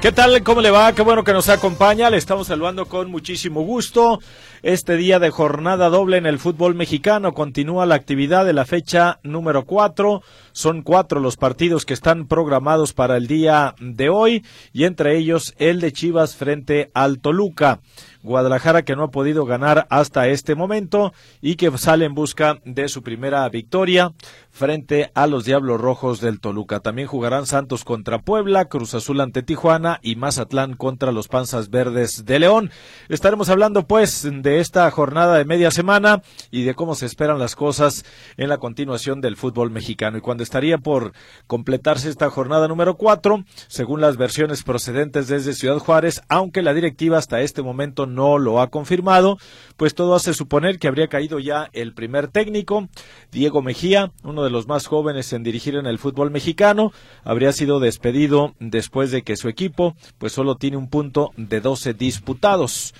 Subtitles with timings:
[0.00, 0.44] ¿Qué tal?
[0.44, 0.92] ¿Cómo le va?
[0.92, 2.08] Qué bueno que nos acompaña.
[2.08, 4.20] Le estamos saludando con muchísimo gusto.
[4.62, 9.18] Este día de jornada doble en el fútbol mexicano continúa la actividad de la fecha
[9.24, 10.22] número cuatro.
[10.52, 15.54] Son cuatro los partidos que están programados para el día de hoy y entre ellos
[15.58, 17.80] el de Chivas frente al Toluca.
[18.22, 22.88] Guadalajara que no ha podido ganar hasta este momento y que sale en busca de
[22.88, 24.12] su primera victoria
[24.58, 26.80] frente a los Diablos Rojos del Toluca.
[26.80, 32.24] También jugarán Santos contra Puebla, Cruz Azul ante Tijuana y Mazatlán contra los Panzas Verdes
[32.24, 32.72] de León.
[33.08, 37.54] Estaremos hablando pues de esta jornada de media semana y de cómo se esperan las
[37.54, 38.04] cosas
[38.36, 40.18] en la continuación del fútbol mexicano.
[40.18, 41.12] Y cuando estaría por
[41.46, 47.16] completarse esta jornada número cuatro, según las versiones procedentes desde Ciudad Juárez, aunque la directiva
[47.16, 49.38] hasta este momento no lo ha confirmado,
[49.76, 52.88] pues todo hace suponer que habría caído ya el primer técnico,
[53.30, 56.92] Diego Mejía, uno de los más jóvenes en dirigir en el fútbol mexicano,
[57.24, 61.94] habría sido despedido después de que su equipo pues solo tiene un punto de 12
[61.94, 62.94] disputados.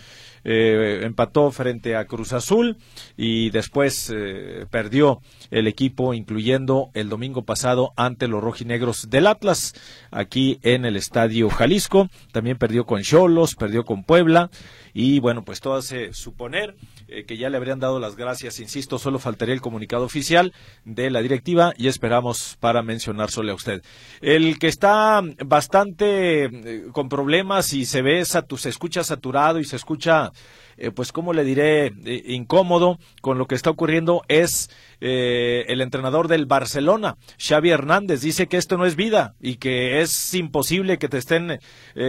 [0.45, 2.77] Eh, empató frente a Cruz Azul
[3.17, 9.75] y después eh, perdió el equipo, incluyendo el domingo pasado ante los rojinegros del Atlas,
[10.11, 12.09] aquí en el Estadio Jalisco.
[12.33, 14.51] También perdió con Cholos, perdió con Puebla
[14.95, 16.75] y bueno, pues todo hace suponer
[17.09, 20.53] eh, que ya le habrían dado las gracias, insisto, solo faltaría el comunicado oficial
[20.85, 23.83] de la directiva y esperamos para mencionárselo a usted.
[24.21, 30.33] El que está bastante con problemas y se ve, se escucha saturado y se escucha
[30.79, 31.87] eh, pues, ¿cómo le diré?
[31.87, 38.21] Eh, incómodo con lo que está ocurriendo es eh, el entrenador del Barcelona, Xavi Hernández,
[38.21, 41.61] dice que esto no es vida y que es imposible que te estén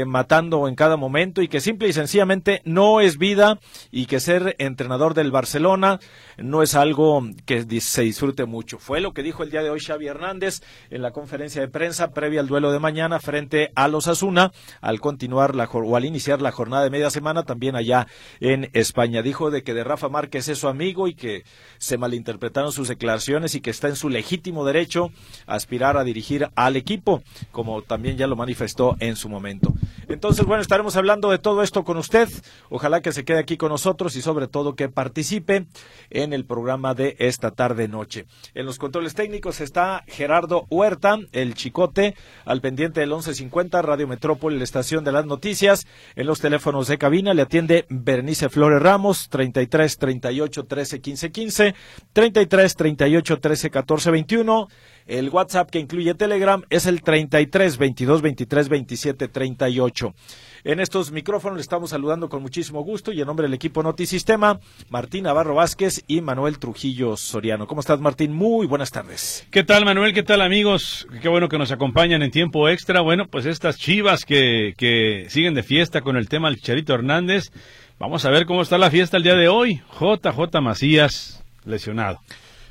[0.05, 3.59] matando en cada momento y que simple y sencillamente no es vida
[3.91, 5.99] y que ser entrenador del Barcelona
[6.37, 8.77] no es algo que se disfrute mucho.
[8.79, 12.11] Fue lo que dijo el día de hoy Xavi Hernández en la conferencia de prensa
[12.11, 14.51] previa al duelo de mañana frente a los Asuna
[14.81, 18.07] al continuar la, o al iniciar la jornada de media semana también allá
[18.39, 19.21] en España.
[19.21, 21.43] Dijo de que de Rafa Márquez es su amigo y que
[21.77, 25.11] se malinterpretaron sus declaraciones y que está en su legítimo derecho
[25.47, 27.21] a aspirar a dirigir al equipo,
[27.51, 29.73] como también ya lo manifestó en su momento.
[30.07, 32.27] Entonces, bueno, estaremos hablando de todo esto con usted.
[32.69, 35.67] Ojalá que se quede aquí con nosotros y sobre todo que participe
[36.09, 38.25] en el programa de esta tarde noche.
[38.53, 42.15] En los controles técnicos está Gerardo Huerta, el chicote,
[42.45, 45.85] al pendiente del 1150 Radio Metrópoli, la estación de las noticias.
[46.15, 47.85] En los teléfonos de cabina le atiende
[48.49, 51.75] Flores Ramos, 33 38 13 15 15,
[52.13, 54.67] 33 38 13 14 21.
[55.09, 60.13] El WhatsApp que incluye Telegram es el 33 22 23 27 38.
[60.65, 64.59] En estos micrófonos le estamos saludando con muchísimo gusto y en nombre del equipo Notisistema,
[64.89, 67.65] Martín Navarro Vázquez y Manuel Trujillo Soriano.
[67.65, 68.33] ¿Cómo estás, Martín?
[68.33, 69.47] Muy buenas tardes.
[69.49, 70.13] ¿Qué tal, Manuel?
[70.13, 71.07] ¿Qué tal, amigos?
[71.21, 73.01] Qué bueno que nos acompañan en tiempo extra.
[73.01, 77.51] Bueno, pues estas chivas que, que siguen de fiesta con el tema del Chicharito Hernández.
[77.99, 79.81] Vamos a ver cómo está la fiesta el día de hoy.
[79.99, 82.21] JJ Macías, lesionado.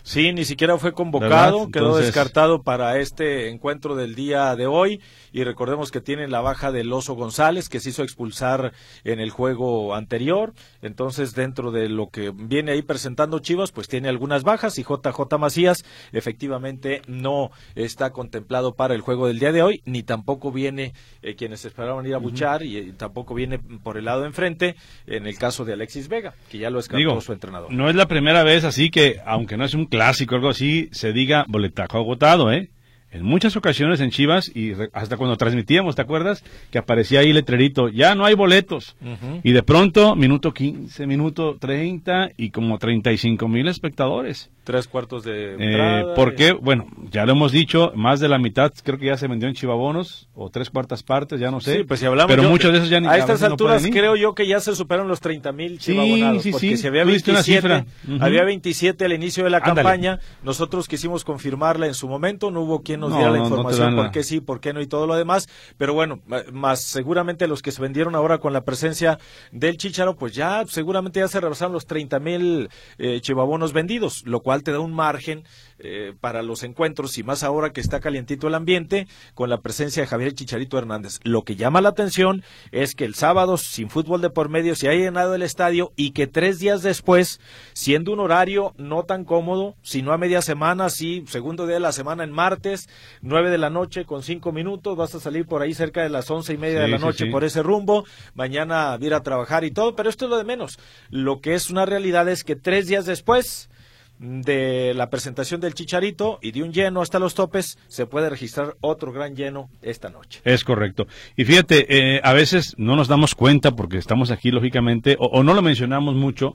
[0.08, 5.02] Sí, ni siquiera fue convocado, quedó descartado para este encuentro del día de hoy.
[5.32, 8.72] Y recordemos que tienen la baja del Oso González que se hizo expulsar
[9.04, 14.08] en el juego anterior, entonces dentro de lo que viene ahí presentando Chivas pues tiene
[14.08, 19.60] algunas bajas y JJ Macías efectivamente no está contemplado para el juego del día de
[19.60, 23.98] hoy, ni tampoco viene eh, quienes esperaban ir a buchar y, eh, tampoco viene por
[23.98, 24.74] el lado de enfrente
[25.06, 27.70] en el caso de Alexis Vega, que ya lo escapó su entrenador.
[27.70, 31.12] No es la primera vez así que, aunque no es un clásico, algo así, se
[31.12, 32.70] diga boletajo agotado, ¿eh?
[33.10, 36.44] En muchas ocasiones en Chivas, y hasta cuando transmitíamos, ¿te acuerdas?
[36.70, 38.96] Que aparecía ahí letrerito, ya no hay boletos.
[39.42, 44.50] Y de pronto, minuto 15, minuto 30 y como 35 mil espectadores.
[44.64, 45.56] Tres cuartos de...
[45.58, 49.26] Eh, porque, bueno, ya lo hemos dicho, más de la mitad creo que ya se
[49.26, 51.78] vendió en Chivabonos, o tres cuartas partes, ya no sé.
[51.78, 54.16] Sí, pues si hablamos pero muchos de esos ya ni A estas no alturas creo
[54.16, 56.42] yo que ya se superan los 30 mil Sí, chivabonados.
[56.42, 56.76] sí, porque sí.
[56.76, 58.14] si había Tú diste una 27, cifra.
[58.16, 58.22] Ujú.
[58.24, 59.76] había 27 al inicio de la Ándale.
[59.76, 60.18] campaña.
[60.42, 62.50] Nosotros quisimos confirmarla en su momento.
[62.50, 64.80] No hubo quien nos No, diera la no, información por qué sí, por qué no
[64.80, 65.48] y todo lo demás.
[65.76, 66.20] Pero bueno,
[66.52, 69.18] más seguramente los que se vendieron ahora con la presencia
[69.52, 72.68] del Chicharo, pues ya seguramente ya se rebasaron los 30 mil
[72.98, 75.44] eh, chivabonos vendidos, lo cual te da un margen
[75.80, 80.02] eh, para los encuentros y más ahora que está calientito el ambiente con la presencia
[80.02, 81.20] de Javier Chicharito Hernández.
[81.22, 82.42] Lo que llama la atención
[82.72, 86.10] es que el sábado, sin fútbol de por medio, se haya llenado el estadio y
[86.10, 87.40] que tres días después,
[87.74, 91.92] siendo un horario no tan cómodo, sino a media semana, sí, segundo día de la
[91.92, 92.88] semana en martes,
[93.22, 96.30] nueve de la noche con cinco minutos, vas a salir por ahí cerca de las
[96.30, 97.30] once y media de la sí, noche sí.
[97.30, 98.04] por ese rumbo,
[98.34, 100.78] mañana ir a trabajar y todo, pero esto es lo de menos.
[101.10, 103.68] Lo que es una realidad es que tres días después
[104.18, 108.76] de la presentación del Chicharito y de un lleno hasta los topes, se puede registrar
[108.80, 110.40] otro gran lleno esta noche.
[110.44, 111.06] Es correcto.
[111.36, 115.42] Y fíjate, eh, a veces no nos damos cuenta porque estamos aquí, lógicamente, o, o
[115.42, 116.54] no lo mencionamos mucho,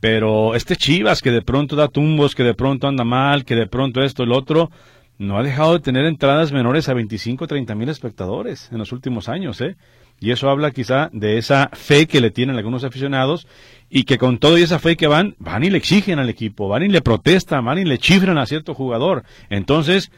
[0.00, 3.66] pero este Chivas que de pronto da tumbos, que de pronto anda mal, que de
[3.66, 4.70] pronto esto, el otro,
[5.18, 9.28] no ha dejado de tener entradas menores a 25, 30 mil espectadores en los últimos
[9.28, 9.76] años, ¿eh?
[10.20, 13.46] Y eso habla quizá de esa fe que le tienen algunos aficionados
[13.88, 16.68] y que con todo y esa fe que van, van y le exigen al equipo,
[16.68, 19.24] van y le protestan, van y le chifran a cierto jugador.
[19.48, 20.10] Entonces,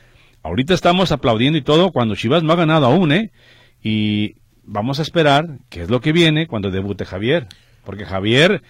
[0.43, 3.31] ahorita estamos aplaudiendo y todo cuando Chivas no ha ganado aún, ¿eh?
[3.83, 7.47] Y vamos a esperar qué es lo que viene cuando debute Javier.
[7.85, 8.63] Porque Javier,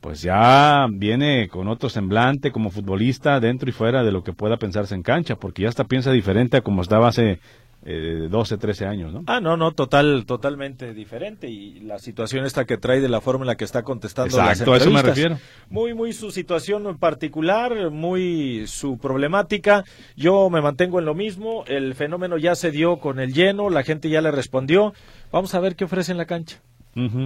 [0.00, 4.56] pues ya viene con otro semblante como futbolista dentro y fuera de lo que pueda
[4.56, 7.40] pensarse en cancha, porque ya hasta piensa diferente a como estaba hace
[7.88, 9.22] eh, 12, 13 años, ¿no?
[9.28, 13.44] Ah, no, no, total, totalmente diferente y la situación esta que trae de la forma
[13.44, 15.38] en la que está contestando las Exacto, a eso me refiero.
[15.70, 19.84] Muy, muy su situación en particular, muy su problemática.
[20.16, 21.64] Yo me mantengo en lo mismo.
[21.68, 24.92] El fenómeno ya se dio con el lleno, la gente ya le respondió.
[25.30, 26.60] Vamos a ver qué ofrece en la cancha.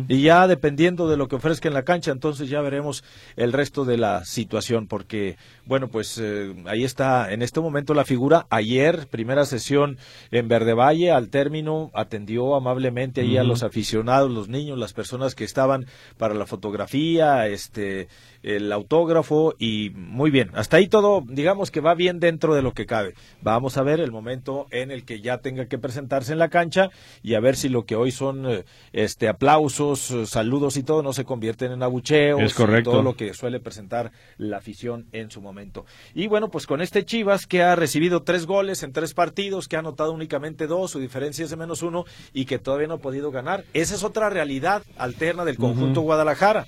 [0.08, 3.04] Y ya dependiendo de lo que ofrezca en la cancha, entonces ya veremos
[3.36, 8.04] el resto de la situación, porque, bueno, pues eh, ahí está en este momento la
[8.04, 8.46] figura.
[8.50, 9.96] Ayer, primera sesión
[10.32, 15.36] en Verde Valle, al término atendió amablemente ahí a los aficionados, los niños, las personas
[15.36, 15.86] que estaban
[16.18, 18.08] para la fotografía, este,
[18.42, 20.50] el autógrafo y muy bien.
[20.54, 23.14] Hasta ahí todo, digamos que va bien dentro de lo que cabe.
[23.42, 26.90] Vamos a ver el momento en el que ya tenga que presentarse en la cancha
[27.22, 31.02] y a ver si lo que hoy son eh, este aplausos, eh, saludos y todo
[31.02, 32.90] no se convierten en abucheos Es correcto.
[32.90, 35.84] y todo lo que suele presentar la afición en su momento.
[36.14, 39.76] Y bueno, pues con este Chivas que ha recibido tres goles en tres partidos, que
[39.76, 42.98] ha anotado únicamente dos, su diferencia es de menos uno y que todavía no ha
[42.98, 43.64] podido ganar.
[43.74, 46.00] Esa es otra realidad alterna del conjunto.
[46.00, 46.66] Guadalajara.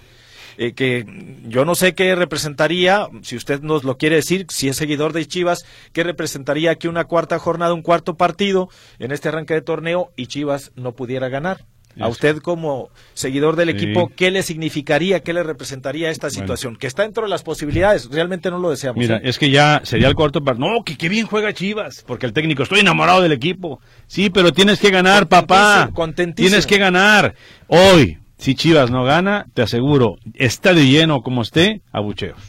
[0.59, 1.05] Eh, que
[1.49, 5.27] yo no sé qué representaría, si usted nos lo quiere decir, si es seguidor de
[5.27, 8.69] Chivas, qué representaría que una cuarta jornada, un cuarto partido
[8.99, 11.65] en este arranque de torneo y Chivas no pudiera ganar.
[12.01, 13.77] A usted como seguidor del Sí.
[13.77, 16.41] equipo, ¿qué le significaría, qué le representaría esta Bueno.
[16.41, 16.77] situación?
[16.77, 18.99] Que está dentro de las posibilidades, realmente no lo deseamos.
[18.99, 19.21] Mira, ¿eh?
[19.25, 20.69] es que ya sería el cuarto partido.
[20.71, 23.79] No, que qué bien juega Chivas, porque el técnico, estoy enamorado del equipo.
[24.07, 25.91] Sí, pero tienes que ganar, papá.
[25.93, 26.49] Contentísimo.
[26.49, 27.35] Tienes que ganar.
[27.67, 32.41] Hoy, si Chivas no gana, te aseguro, estadio lleno como esté, abucheos.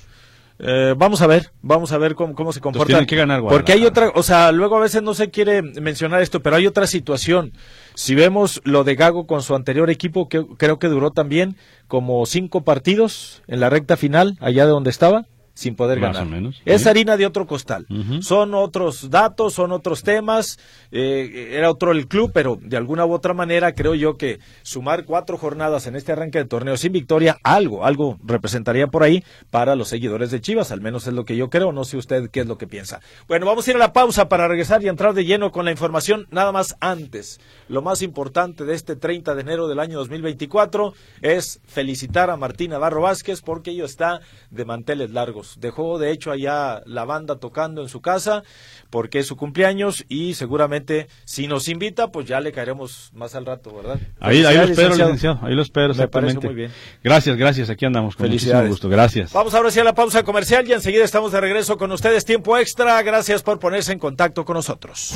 [0.57, 2.88] Eh, vamos a ver, vamos a ver cómo, cómo se comporta.
[2.88, 6.24] tienen que ganar Porque hay otra, o sea, luego a veces no se quiere mencionar
[6.24, 7.54] esto, pero hay otra situación.
[7.94, 11.57] Si vemos lo de Gago con su anterior equipo, que creo que duró también
[11.88, 16.27] como cinco partidos en la recta final, allá de donde estaba, sin poder Más ganar.
[16.27, 17.85] o menos, Es harina de otro costal.
[18.21, 20.57] Son otros datos, son otros temas.
[20.91, 25.05] eh, era otro el club, pero de alguna u otra manera creo yo que sumar
[25.05, 29.75] cuatro jornadas en este arranque de torneo sin victoria, algo, algo representaría por ahí para
[29.75, 30.71] los seguidores de Chivas.
[30.71, 31.71] Al menos es lo que yo creo.
[31.71, 32.99] No sé usted qué es lo que piensa.
[33.27, 35.71] Bueno, vamos a ir a la pausa para regresar y entrar de lleno con la
[35.71, 36.27] información.
[36.31, 37.39] Nada más antes.
[37.68, 42.71] Lo más importante de este 30 de enero del año 2024 es felicitar a Martín
[42.71, 45.43] Navarro Vázquez porque ello está de manteles largos.
[45.59, 48.44] Dejó de hecho allá la banda tocando en su casa
[48.90, 53.45] porque es su cumpleaños y seguramente si nos invita pues ya le caeremos más al
[53.45, 54.00] rato, ¿verdad?
[54.19, 55.40] Ahí, ahí lo espero, licenciado.
[55.42, 56.47] Ahí lo espero, Me parece exactamente.
[56.47, 56.71] muy bien.
[57.04, 57.69] Gracias, gracias.
[57.69, 58.90] Aquí andamos con muchísimo gusto.
[58.90, 59.33] Gracias.
[59.33, 62.26] Vamos ahora sí a la pausa comercial y enseguida estamos de regreso con ustedes.
[62.26, 63.02] Tiempo extra.
[63.02, 65.14] Gracias por ponerse en contacto con nosotros.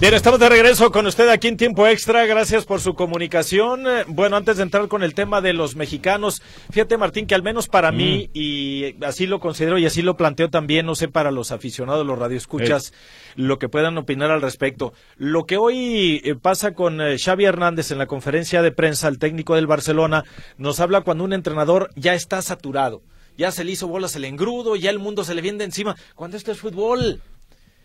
[0.00, 2.24] Bien, estamos de regreso con usted aquí en tiempo extra.
[2.24, 3.84] Gracias por su comunicación.
[3.84, 6.40] Eh, Bueno, antes de entrar con el tema de los mexicanos,
[6.70, 10.50] fíjate Martín que al menos para mí, y así lo considero y así lo planteo
[10.50, 12.92] también, no sé para los aficionados, los radioescuchas,
[13.34, 14.92] lo que puedan opinar al respecto.
[15.16, 19.18] Lo que hoy eh, pasa con eh, Xavi Hernández en la conferencia de prensa, el
[19.18, 20.22] técnico del Barcelona,
[20.58, 23.02] nos habla cuando un entrenador ya está saturado.
[23.36, 25.96] Ya se le hizo bolas el engrudo, ya el mundo se le viene de encima.
[26.14, 27.20] Cuando esto es fútbol,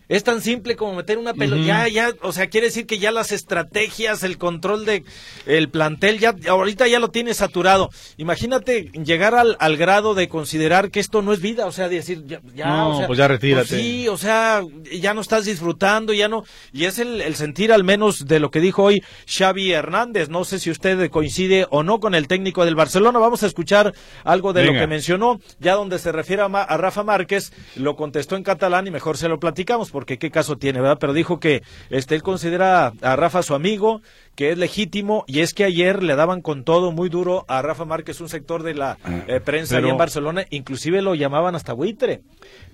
[0.09, 1.61] es tan simple como meter una pelota.
[1.63, 5.03] Ya, ya, o sea, quiere decir que ya las estrategias, el control de
[5.45, 7.89] el plantel, ya ahorita ya lo tiene saturado.
[8.17, 11.95] Imagínate llegar al, al grado de considerar que esto no es vida, o sea, de
[11.97, 13.67] decir, ya, ya, No, o sea, pues ya retírate.
[13.69, 16.43] pues sí, o sea, ya no estás disfrutando, ya no.
[16.71, 20.29] Y es el, el sentir al menos de lo que dijo hoy Xavi Hernández.
[20.29, 23.19] No sé si usted coincide o no con el técnico del Barcelona.
[23.19, 23.93] Vamos a escuchar
[24.23, 24.81] algo de lo Venga.
[24.81, 28.87] que mencionó, ya donde se refiere a, Ma- a Rafa Márquez, lo contestó en catalán
[28.87, 30.97] y mejor se lo platicamos, porque qué caso tiene, ¿verdad?
[30.99, 34.01] Pero dijo que este, él considera a Rafa su amigo,
[34.35, 37.85] que es legítimo, y es que ayer le daban con todo muy duro a Rafa
[37.85, 38.97] Márquez, un sector de la
[39.27, 42.21] eh, prensa pero- allá en Barcelona, inclusive lo llamaban hasta buitre.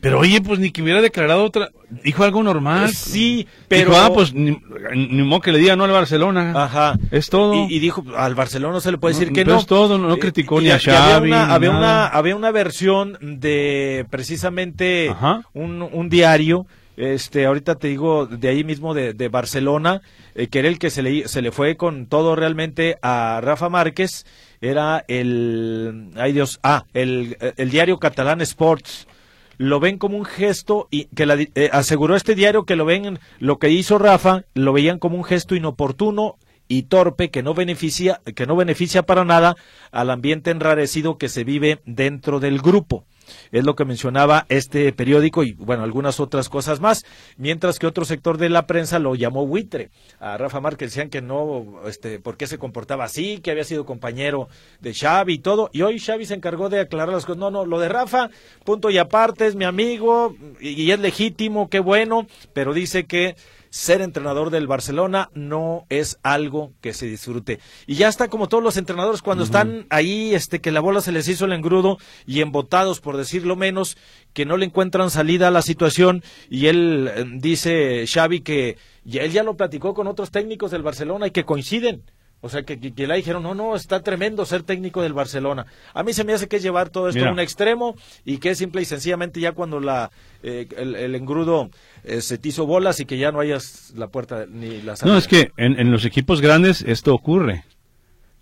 [0.01, 1.69] Pero oye, pues ni que hubiera declarado otra.
[2.03, 2.89] Dijo algo normal.
[2.93, 3.89] Sí, pero...
[3.91, 4.57] Dijo, ah, pues ni,
[4.95, 6.53] ni modo que le diga no al Barcelona.
[6.55, 6.97] Ajá.
[7.11, 7.53] Es todo.
[7.67, 9.57] Y, y dijo, al Barcelona no se le puede decir No, que no.
[9.57, 12.35] es todo, no Eh, criticó y- ni a y había Xavi, una- había una, había
[12.38, 15.13] una versión de precisamente
[15.53, 16.65] un diario,
[16.99, 20.01] este, ahorita te digo, de ahí mismo de, Barcelona,
[20.35, 23.69] eh, que era el que se le, se le fue con todo realmente a Rafa
[23.69, 24.25] Márquez,
[24.59, 29.07] era el, ay Dios, ah, el, el diario catalán Sports.
[29.57, 33.19] Lo ven como un gesto y que la, eh, aseguró este diario que lo ven
[33.39, 36.35] lo que hizo Rafa lo veían como un gesto inoportuno
[36.67, 39.57] y torpe que no beneficia que no beneficia para nada
[39.91, 43.03] al ambiente enrarecido que se vive dentro del grupo
[43.51, 47.05] es lo que mencionaba este periódico y bueno algunas otras cosas más
[47.38, 49.89] mientras que otro sector de la prensa lo llamó buitre.
[50.19, 53.86] A Rafa Márquez decían que no este por qué se comportaba así que había sido
[53.86, 54.48] compañero
[54.79, 57.39] de Xavi y todo y hoy Xavi se encargó de aclarar las cosas.
[57.39, 58.29] No no lo de Rafa
[58.63, 63.36] punto y aparte es mi amigo y, y es legítimo qué bueno pero dice que
[63.69, 67.59] ser entrenador del Barcelona no es algo que se disfrute.
[67.88, 71.11] Y ya está como todos los entrenadores cuando están ahí, este, que la bola se
[71.11, 73.97] les hizo el engrudo y embotados, por decirlo menos,
[74.33, 76.23] que no le encuentran salida a la situación.
[76.49, 80.83] Y él eh, dice, Xavi, que ya, él ya lo platicó con otros técnicos del
[80.83, 82.03] Barcelona y que coinciden.
[82.41, 85.65] O sea, que, que, que le dijeron, no, no, está tremendo ser técnico del Barcelona.
[85.93, 87.31] A mí se me hace que es llevar todo esto Mira.
[87.31, 90.10] a un extremo y que simple y sencillamente ya cuando la
[90.41, 91.69] eh, el, el engrudo
[92.05, 95.13] eh, se te hizo bolas y que ya no hayas la puerta ni la salida.
[95.13, 97.65] No, es que en, en los equipos grandes esto ocurre.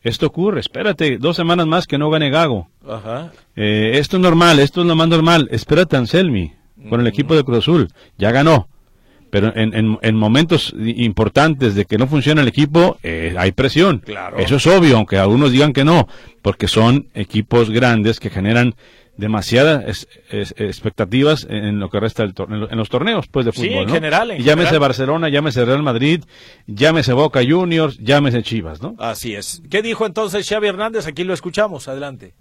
[0.04, 0.60] Esto ocurre.
[0.60, 2.70] Espérate, dos semanas más que no gane Gago.
[2.88, 3.32] Ajá.
[3.56, 5.48] Eh, esto es normal, esto es lo más normal.
[5.52, 6.54] Espérate, Anselmi,
[6.88, 7.88] con el equipo de Cruz Azul.
[8.18, 8.70] Ya ganó.
[9.30, 14.00] Pero en, en- en momentos importantes de que no funciona el equipo, eh, hay presión.
[14.00, 14.38] Claro.
[14.38, 16.08] Eso es obvio, aunque algunos digan que no,
[16.42, 18.76] porque son equipos grandes que generan
[19.18, 23.26] demasiadas es- es- expectativas en lo que resta del tor- en lo- en los torneos
[23.28, 23.82] pues de Sí, fútbol.
[23.82, 23.94] en ¿no?
[23.96, 24.80] general, en Y llámese general.
[24.88, 26.24] Barcelona, llámese Real Madrid,
[26.68, 28.96] llámese Boca Juniors, llámese Chivas, ¿no?
[29.00, 29.62] Así es.
[29.72, 31.08] ¿Qué dijo entonces Xavi Hernández?
[31.08, 31.88] Aquí lo escuchamos.
[31.88, 32.36] Adelante.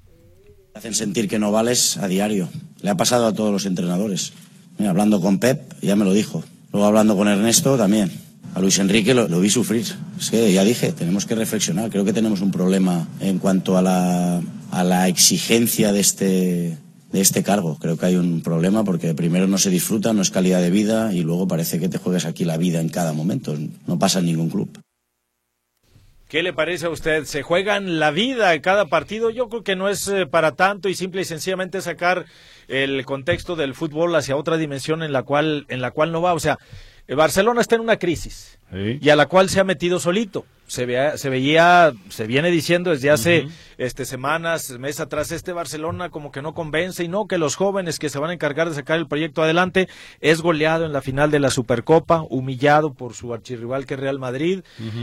[0.75, 2.49] Te hacen sentir que no vales a diario.
[2.83, 4.35] Le ha pasado a todos los entrenadores.
[4.79, 6.45] Mira, hablando con Pep, ya me lo dijo.
[6.77, 8.11] Luego hablando con Ernesto también.
[8.55, 9.87] A Luis Enrique lo, vi sufrir.
[10.21, 11.89] Es que ya dije, tenemos que reflexionar.
[11.89, 16.77] Creo que tenemos un problema en cuanto a la, a la exigencia de este,
[17.13, 17.79] de este cargo.
[17.81, 21.15] Creo que hay un problema porque primero no se disfruta, no es calidad de vida
[21.15, 23.57] y luego parece que te juegas aquí la vida en cada momento.
[23.87, 24.79] No pasa en ningún club.
[26.29, 27.25] ¿Qué le parece a usted?
[27.25, 29.31] ¿Se juegan la vida en cada partido?
[29.31, 32.27] Yo creo que no es eh, para tanto y simple y sencillamente sacar
[32.67, 36.35] el contexto del fútbol hacia otra dimensión en la cual, en la cual no va.
[36.35, 36.59] O sea,
[37.07, 38.99] eh, Barcelona está en una crisis Sí.
[39.01, 40.45] y a la cual se ha metido solito.
[40.67, 43.47] Se, vea- se veía, se viene diciendo desde hace
[43.79, 47.99] este, semanas, meses atrás, este Barcelona como que no convence y no que los jóvenes
[48.01, 49.89] que se van a encargar de sacar el proyecto adelante
[50.21, 54.19] es goleado en la final de la Supercopa, humillado por su archirrival que es Real
[54.19, 54.63] Madrid,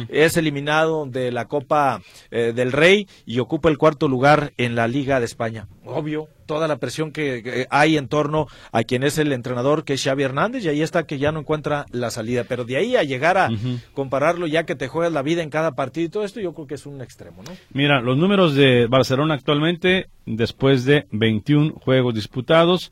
[0.09, 2.01] es eliminado de la Copa
[2.31, 5.67] eh, del Rey y ocupa el cuarto lugar en la Liga de España.
[5.85, 9.93] Obvio, toda la presión que, que hay en torno a quien es el entrenador que
[9.93, 12.95] es Xavi Hernández y ahí está que ya no encuentra la salida, pero de ahí
[12.95, 13.49] a llegar a
[13.93, 16.67] compararlo ya que te juegas la vida en cada partido y todo esto yo creo
[16.67, 17.51] que es un extremo, ¿no?
[17.71, 22.91] Mira, los números de Barcelona actualmente, después de 21 juegos disputados,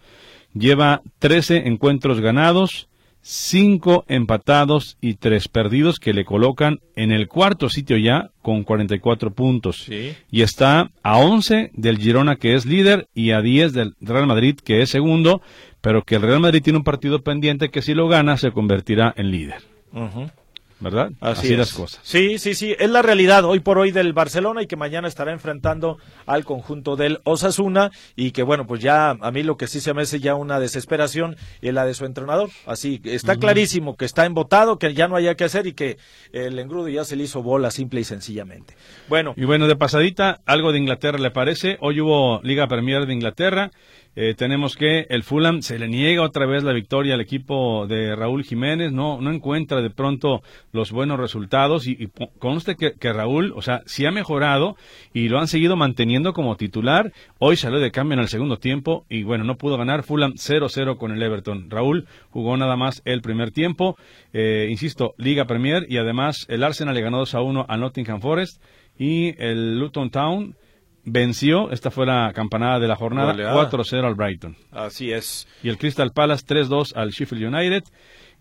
[0.54, 2.88] lleva 13 encuentros ganados,
[3.22, 9.32] 5 empatados y 3 perdidos que le colocan en el cuarto sitio ya con 44
[9.32, 9.84] puntos.
[9.84, 10.14] Sí.
[10.32, 14.58] Y está a 11 del Girona que es líder y a 10 del Real Madrid
[14.64, 15.42] que es segundo,
[15.82, 19.14] pero que el Real Madrid tiene un partido pendiente que si lo gana se convertirá
[19.16, 19.62] en líder.
[20.82, 21.12] ¿Verdad?
[21.22, 22.02] Así, las cosas.
[22.04, 25.32] Sí, sí, sí, es la realidad hoy por hoy del Barcelona y que mañana estará
[25.32, 29.80] enfrentando al conjunto del Osasuna y que bueno, pues ya a mí lo que sí
[29.80, 32.50] se me hace ya una desesperación es la de su entrenador.
[32.66, 35.98] Así, está clarísimo que está embotado, que ya no haya que hacer y que
[36.34, 38.76] el engrudo ya se le hizo bola simple y sencillamente.
[39.08, 39.34] Bueno.
[39.38, 41.78] Y bueno, de pasadita, algo de Inglaterra le parece.
[41.80, 43.72] Hoy hubo Liga Premier de Inglaterra.
[44.14, 48.14] Eh, tenemos que el Fulham se le niega otra vez la victoria al equipo de
[48.14, 50.42] Raúl Jiménez, no, no encuentra de pronto
[50.74, 54.76] los buenos resultados y, conste que, Raúl, o sea, sí ha mejorado
[55.14, 57.14] y lo han seguido manteniendo como titular.
[57.40, 60.98] Hoy salió de cambio en el segundo tiempo y bueno, no pudo ganar Fulham 0-0
[60.98, 61.70] con el Everton.
[61.70, 63.96] Raúl jugó nada más el primer tiempo,
[64.34, 68.62] eh, insisto, Liga Premier y además el Arsenal le ganó 2-1 a Nottingham Forest
[69.00, 70.56] y el Luton Town
[71.04, 74.56] venció, esta fue la campanada de la jornada, 4-0 al Brighton.
[74.72, 75.48] Así es.
[75.64, 77.84] Y el Crystal Palace 3-2 al Sheffield United.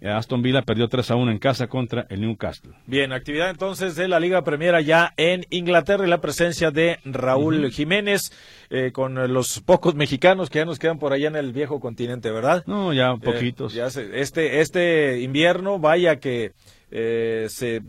[0.03, 2.73] Eh, Aston Villa perdió 3 a 1 en casa contra el Newcastle.
[2.87, 7.71] Bien, actividad entonces de la Liga Premier ya en Inglaterra y la presencia de Raúl
[7.71, 8.33] Jiménez
[8.71, 12.31] eh, con los pocos mexicanos que ya nos quedan por allá en el viejo continente,
[12.31, 12.65] ¿verdad?
[12.67, 13.77] No, ya eh, poquitos.
[13.77, 16.53] este, este invierno, vaya que
[16.91, 17.83] eh, se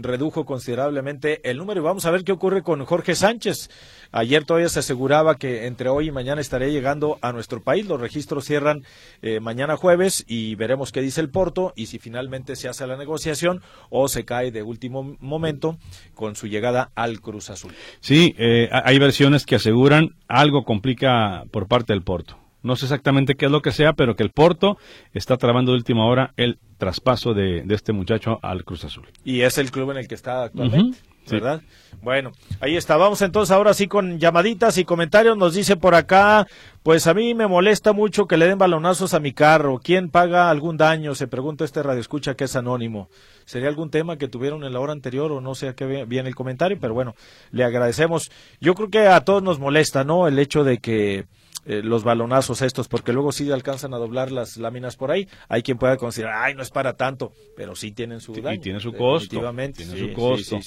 [0.00, 1.80] redujo considerablemente el número.
[1.80, 3.70] Y vamos a ver qué ocurre con Jorge Sánchez.
[4.12, 7.86] Ayer todavía se aseguraba que entre hoy y mañana estaría llegando a nuestro país.
[7.86, 8.84] Los registros cierran
[9.22, 12.96] eh, mañana jueves y veremos qué dice el Porto y si finalmente se hace la
[12.96, 15.78] negociación o se cae de último momento
[16.14, 17.72] con su llegada al Cruz Azul.
[18.00, 22.36] Sí, eh, hay versiones que aseguran algo complica por parte del Porto.
[22.62, 24.78] No sé exactamente qué es lo que sea, pero que el Porto
[25.12, 29.08] está trabando de última hora el traspaso de, este muchacho al Cruz Azul.
[29.24, 30.98] Y es el club en el que está actualmente.
[31.30, 31.62] ¿verdad?
[32.02, 32.96] Bueno, ahí está.
[32.96, 35.36] Vamos entonces ahora sí con llamaditas y comentarios.
[35.36, 36.46] Nos dice por acá,
[36.82, 39.80] pues a mí me molesta mucho que le den balonazos a mi carro.
[39.82, 41.14] ¿Quién paga algún daño?
[41.14, 43.08] Se pregunta este radio escucha que es anónimo.
[43.44, 46.28] ¿Sería algún tema que tuvieron en la hora anterior o no sé a qué viene
[46.28, 46.78] el comentario?
[46.80, 47.14] Pero bueno,
[47.50, 48.30] le agradecemos.
[48.60, 50.26] Yo creo que a todos nos molesta, ¿no?
[50.26, 51.26] El hecho de que
[51.66, 55.28] eh, los balonazos estos, porque luego sí alcanzan a doblar las láminas por ahí.
[55.48, 58.60] Hay quien pueda considerar, ay, no es para tanto, pero sí tienen su daño, Y
[58.60, 59.40] tiene su costo.
[59.76, 60.58] Tiene su costo.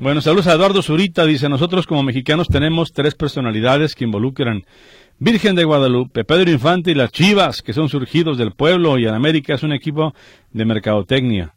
[0.00, 4.64] bueno, saludos a Eduardo Zurita, dice, nosotros como mexicanos tenemos tres personalidades que involucran
[5.18, 9.14] Virgen de Guadalupe, Pedro Infante y las Chivas, que son surgidos del pueblo y en
[9.14, 10.14] América es un equipo
[10.52, 11.54] de mercadotecnia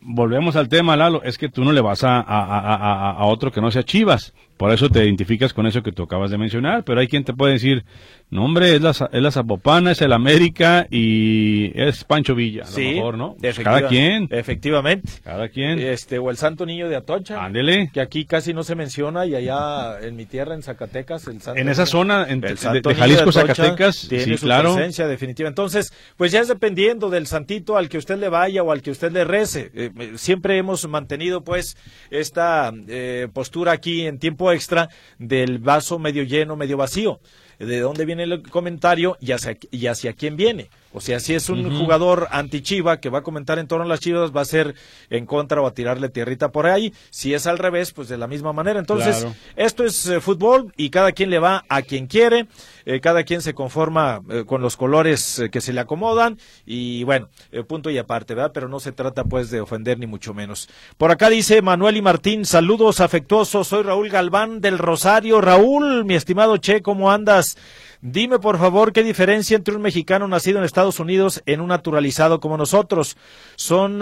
[0.00, 3.70] volvemos al tema, Lalo, es que tú no le vas a, a, otro que no
[3.70, 4.34] sea Chivas.
[4.58, 6.82] Por eso te identificas con eso que tú acabas de mencionar.
[6.84, 7.84] Pero hay quien te puede decir,
[8.28, 12.64] no, hombre, es la, es la Zapopana, es el América y es Pancho Villa.
[12.64, 13.36] A lo mejor, ¿no?
[13.40, 14.28] Pues cada quien.
[14.30, 15.10] Efectivamente.
[15.22, 15.78] Cada quien.
[15.78, 17.42] Este, o el Santo Niño de Atocha.
[17.42, 17.90] Ándele.
[17.92, 21.60] Que aquí casi no se menciona y allá en mi tierra, en Zacatecas, el Santo
[21.60, 24.74] En esa zona, en, de, Jalisco, Zacatecas, tiene su claro.
[24.74, 25.48] presencia definitiva.
[25.48, 28.90] Entonces, pues ya es dependiendo del santito al que usted le vaya o al que
[28.90, 29.70] usted le rece.
[29.72, 31.76] Eh, eh, siempre hemos mantenido, pues,
[32.10, 37.20] esta eh, postura aquí en tiempo extra del vaso medio lleno, medio vacío
[37.58, 40.70] de dónde viene el comentario y hacia, y hacia quién viene.
[40.98, 44.00] O sea, si es un jugador anti-Chiva que va a comentar en torno a las
[44.00, 44.74] Chivas, va a ser
[45.10, 46.92] en contra o a tirarle tierrita por ahí.
[47.10, 48.80] Si es al revés, pues de la misma manera.
[48.80, 52.48] Entonces, esto es eh, fútbol y cada quien le va a quien quiere,
[52.84, 57.28] eh, cada quien se conforma eh, con los colores que se le acomodan y bueno,
[57.68, 58.50] punto y aparte, ¿verdad?
[58.52, 60.68] Pero no se trata pues de ofender ni mucho menos.
[60.96, 65.40] Por acá dice Manuel y Martín, saludos afectuosos, soy Raúl Galván del Rosario.
[65.40, 67.56] Raúl, mi estimado Che, ¿cómo andas?
[68.00, 72.38] Dime, por favor, qué diferencia entre un mexicano nacido en Estados Unidos en un naturalizado
[72.38, 73.16] como nosotros.
[73.56, 74.00] Son,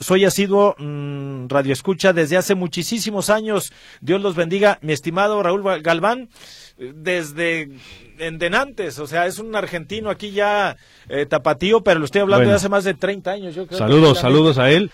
[0.00, 3.72] soy asiduo mm, radioescucha desde hace muchísimos años.
[4.02, 4.78] Dios los bendiga.
[4.82, 6.28] Mi estimado Raúl Galván,
[6.76, 7.70] desde
[8.18, 10.76] en denantes, o sea, es un argentino aquí ya
[11.08, 13.54] eh, tapatío, pero lo estoy hablando de hace más de 30 años.
[13.54, 14.90] Yo saludos, saludos a él.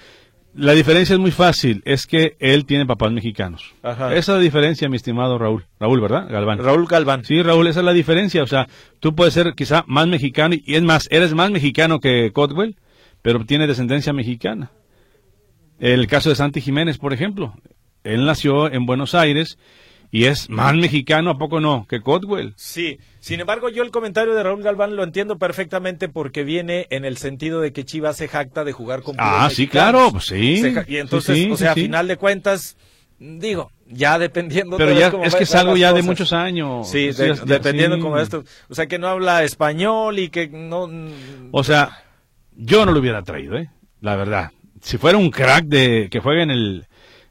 [0.56, 3.74] La diferencia es muy fácil, es que él tiene papás mexicanos.
[3.82, 5.66] Esa es la diferencia, mi estimado Raúl.
[5.80, 6.28] Raúl, ¿verdad?
[6.30, 6.58] Galván.
[6.58, 7.24] Raúl Galván.
[7.24, 8.42] Sí, Raúl, esa es la diferencia.
[8.42, 8.68] O sea,
[9.00, 12.76] tú puedes ser quizá más mexicano, y es más, eres más mexicano que Cotwell,
[13.20, 14.70] pero tiene descendencia mexicana.
[15.80, 17.54] El caso de Santi Jiménez, por ejemplo.
[18.04, 19.58] Él nació en Buenos Aires
[20.14, 21.86] y es más mexicano, ¿a poco no?
[21.88, 22.54] Que Cotwell.
[22.56, 27.04] Sí, sin embargo, yo el comentario de Raúl Galván lo entiendo perfectamente porque viene en
[27.04, 30.62] el sentido de que Chivas se jacta de jugar con Ah, sí, claro, pues sí.
[30.86, 32.76] y entonces, o sea, a final de cuentas,
[33.18, 37.10] digo, ya dependiendo pero ya es que es algo ya de muchos años sí,
[37.44, 40.88] dependiendo como esto o sea que no habla español y que no
[41.52, 42.02] o sea
[42.56, 43.68] yo no lo hubiera traído eh
[44.00, 44.50] la verdad.
[44.82, 46.86] Si fuera un crack de que juegue en el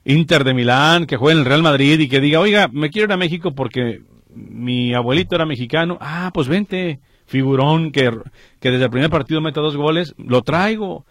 [0.05, 3.05] Inter de Milán, que juegue en el Real Madrid y que diga, oiga, me quiero
[3.05, 4.01] ir a México porque
[4.33, 5.97] mi abuelito era mexicano.
[6.01, 8.11] Ah, pues vente, figurón, que,
[8.59, 11.05] que desde el primer partido mete dos goles, lo traigo.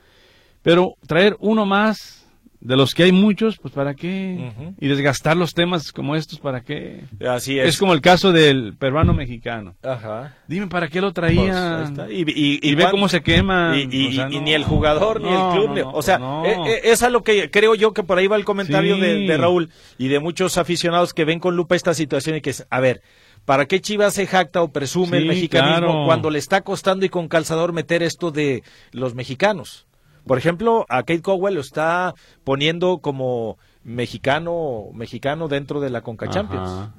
[0.63, 2.22] Pero traer uno más,
[2.65, 4.53] de los que hay muchos, pues ¿para qué?
[4.81, 7.01] Y desgastar los temas como estos, ¿para qué?
[7.29, 7.71] Así es.
[7.71, 9.75] Es como el caso del peruano mexicano.
[9.83, 10.37] Ajá.
[10.47, 11.83] Dime, ¿para qué lo Pues, traía?
[11.83, 12.09] está.
[12.11, 13.77] Y, y- Y ve cómo se quema.
[13.77, 14.43] Y, y- O sea, y no.
[14.43, 15.77] ni el jugador ni el club.
[15.79, 16.45] no, o sea, no.
[16.47, 19.01] eh, eh, es a lo que creo yo que por ahí va el comentario Sí.
[19.01, 22.51] de, de Raúl y de muchos aficionados que ven con lupa esta situación y que
[22.51, 23.03] es, a ver,
[23.45, 26.05] ¿para qué Chivas se jacta o presume el mexicanismo claro.
[26.07, 29.87] cuando le está costando y con calzador meter esto de los mexicanos?
[30.27, 36.29] Por ejemplo, a Kate Cowell lo está poniendo como mexicano mexicano dentro de la Conca
[36.29, 36.69] Champions.
[36.71, 36.95] Ajá.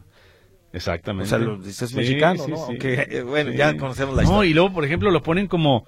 [0.73, 1.25] Exactamente.
[1.27, 2.57] O sea, lo dices Sí, mexicano, sí, ¿no?
[2.57, 2.63] sí.
[2.67, 4.49] Aunque, eh, bueno, ya conocemos la No, historia.
[4.49, 5.85] y luego, por ejemplo, lo ponen como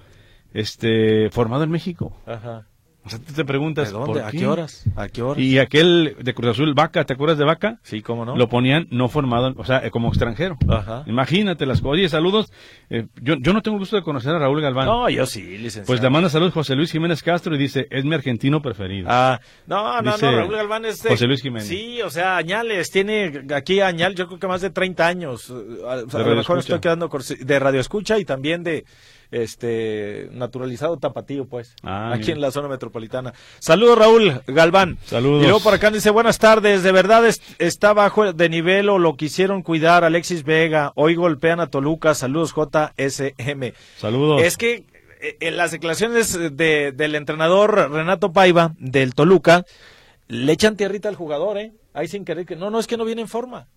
[0.53, 2.15] este formado en México.
[2.25, 2.67] Ajá.
[3.05, 4.19] O sea, tú te preguntas, ¿De dónde?
[4.19, 4.83] ¿por ¿A qué horas?
[4.95, 5.37] ¿A qué horas?
[5.43, 7.77] Y aquel de Cruz Azul, Vaca, ¿te acuerdas de Vaca?
[7.83, 8.35] Sí, cómo no.
[8.35, 10.57] Lo ponían no formado, o sea, eh, como extranjero.
[10.67, 11.03] Ajá.
[11.05, 11.93] Imagínate las cosas.
[11.93, 12.51] Oye, saludos.
[12.89, 14.87] Eh, yo, yo no tengo el gusto de conocer a Raúl Galván.
[14.87, 15.85] No, yo sí, licenciado.
[15.85, 19.07] pues le manda saludos José Luis Jiménez Castro y dice, es mi argentino preferido.
[19.09, 21.67] Ah, no, no, Dice no, Raúl Galván es de- José Luis Jiménez.
[21.67, 25.51] Sí, o sea, Añales, tiene aquí Añal, yo creo que más de 30 años.
[25.51, 25.53] eh,
[25.87, 26.59] A, a lo mejor escucha.
[26.59, 28.83] estoy quedando de radio escucha y también de
[29.43, 33.33] este naturalizado tapatío, pues, Ah, aquí en la zona metropolitana.
[33.59, 34.97] Saludos, Raúl Galván.
[35.05, 35.41] Saludos.
[35.41, 38.97] Y luego por acá dice, buenas tardes, de verdad es- está bajo de nivel o
[38.99, 43.73] lo quisieron cuidar Alexis Vega, hoy golpean a Toluca, saludos JSM.
[43.97, 44.41] Saludos.
[44.41, 44.85] Es que
[45.21, 49.65] eh, en las declaraciones de, del entrenador Renato Paiva del Toluca
[50.27, 51.71] le echan tierrita al jugador, ¿eh?
[51.93, 53.67] Ahí sin querer que no, no es que no viene en forma.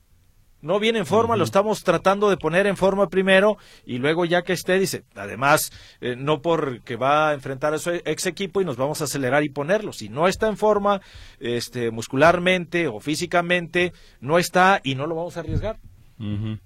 [0.61, 4.43] No viene en forma, lo estamos tratando de poner en forma primero y luego ya
[4.43, 8.65] que esté, dice, además, eh, no porque va a enfrentar a su ex equipo y
[8.65, 9.93] nos vamos a acelerar y ponerlo.
[9.93, 11.01] Si no está en forma,
[11.39, 15.79] este, muscularmente o físicamente, no está y no lo vamos a arriesgar.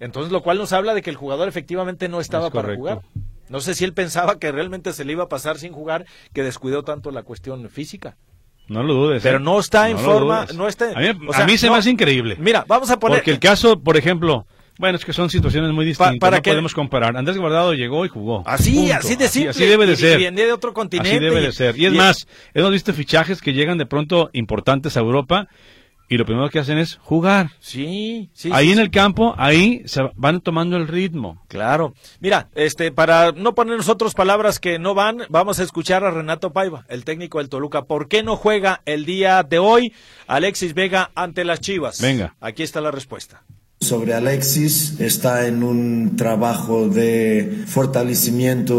[0.00, 3.02] Entonces, lo cual nos habla de que el jugador efectivamente no estaba Es para jugar.
[3.50, 6.42] No sé si él pensaba que realmente se le iba a pasar sin jugar, que
[6.42, 8.16] descuidó tanto la cuestión física.
[8.68, 9.22] No lo dudes.
[9.22, 9.40] Pero ¿eh?
[9.40, 10.92] no está en forma, no está.
[10.94, 12.36] A mí, o a sea, mí se no- me hace increíble.
[12.38, 13.18] Mira, vamos a poner.
[13.18, 14.46] Porque el caso, por ejemplo,
[14.78, 17.16] bueno, es que son situaciones muy distintas, para no que- podemos comparar.
[17.16, 18.42] Andrés Guardado llegó y jugó.
[18.46, 18.94] Así, Punto.
[18.94, 19.50] así de simple.
[19.50, 20.14] Así, debe de ser.
[20.14, 21.10] Y viene de otro continente.
[21.10, 21.76] Así debe de ser.
[21.78, 25.48] Y es y- más, hemos visto fichajes que llegan de pronto importantes a Europa
[26.12, 27.52] y lo primero que hacen es jugar.
[27.58, 28.50] Sí, sí.
[28.52, 28.82] ahí sí, en sí.
[28.82, 31.42] el campo, ahí se van tomando el ritmo.
[31.48, 31.94] Claro.
[32.20, 36.52] Mira, este, para no poner nosotros palabras que no van, vamos a escuchar a Renato
[36.52, 37.84] Paiva, el técnico del Toluca.
[37.84, 39.94] ¿Por qué no juega el día de hoy
[40.26, 41.98] Alexis Vega ante las Chivas?
[42.02, 42.34] Venga.
[42.42, 43.42] Aquí está la respuesta.
[43.82, 48.76] Sobre Alexis, está en un trabajo de fortalecimiento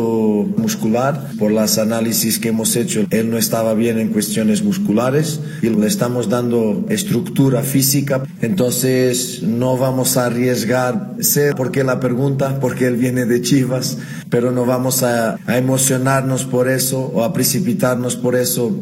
[0.55, 1.31] muscular.
[1.37, 5.87] Por los análisis que hemos hecho, él no estaba bien en cuestiones musculares y le
[5.87, 8.23] estamos dando estructura física.
[8.41, 11.15] Entonces, no vamos a arriesgar.
[11.19, 13.97] Sé por qué la pregunta, porque él viene de Chivas,
[14.29, 18.79] pero no vamos a, a emocionarnos por eso o a precipitarnos por eso.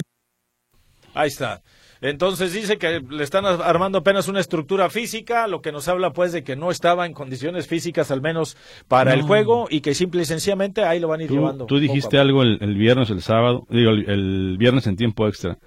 [1.16, 1.64] Ahí está.
[2.02, 6.32] Entonces dice que le están armando apenas una estructura física, lo que nos habla pues
[6.32, 10.24] de que no estaba en condiciones físicas al menos para el juego y que simple
[10.24, 11.66] y sencillamente ahí lo van a ir Tú, llevando.
[11.68, 15.60] tú dijiste algo el, el viernes, el sábado, digo, el, el viernes en tiempo extra.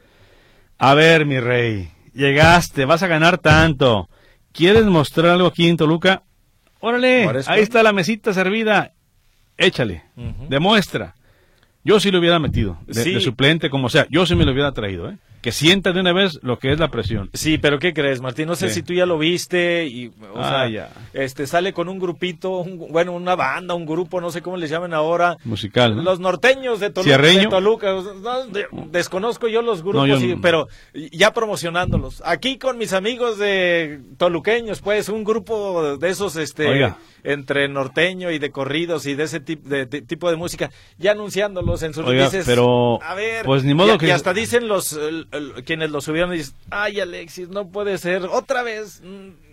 [0.76, 4.08] A ver, mi rey, llegaste, vas a ganar tanto.
[4.52, 6.24] ¿Quieres mostrar algo aquí en Toluca?
[6.80, 7.50] Órale, Por eso.
[7.50, 8.92] ahí está la mesita servida.
[9.56, 10.02] Échale,
[10.48, 11.14] demuestra.
[11.84, 13.14] Yo sí lo hubiera metido, de, Sí.
[13.14, 14.06] de suplente, como sea.
[14.10, 15.16] Yo sí me lo hubiera traído, ¿eh?
[15.44, 17.28] Que sienta de una vez lo que es la presión.
[17.34, 18.46] Sí, pero ¿qué crees, Martín?
[18.46, 20.88] No sé si tú ya lo viste y, o Ah, sea, ya.
[21.12, 24.70] este, sale con un grupito, un- bueno, una banda, un grupo, no sé cómo les
[24.70, 25.36] llaman ahora.
[25.44, 26.02] Musical, ¿no?
[26.02, 27.18] Los norteños de Toluca.
[27.18, 27.92] De Toluca.
[27.92, 30.66] No, de- desconozco yo los grupos, No, yo y- pero
[31.12, 32.22] ya promocionándolos.
[32.24, 36.96] Aquí con mis amigos de toluqueños, pues, un grupo de esos, este, Oiga.
[37.24, 41.12] Entre norteño y de corridos y de ese tip- de, de- tipo de música, ya
[41.12, 44.32] anunciándolos en sus Oiga, dices, pero, a ver, pues, ni modo y, que- y hasta
[44.34, 48.62] dicen los el- el- quienes lo subieron y dicen, ay Alexis, no puede ser, otra
[48.62, 49.00] vez.
[49.02, 49.43] mm,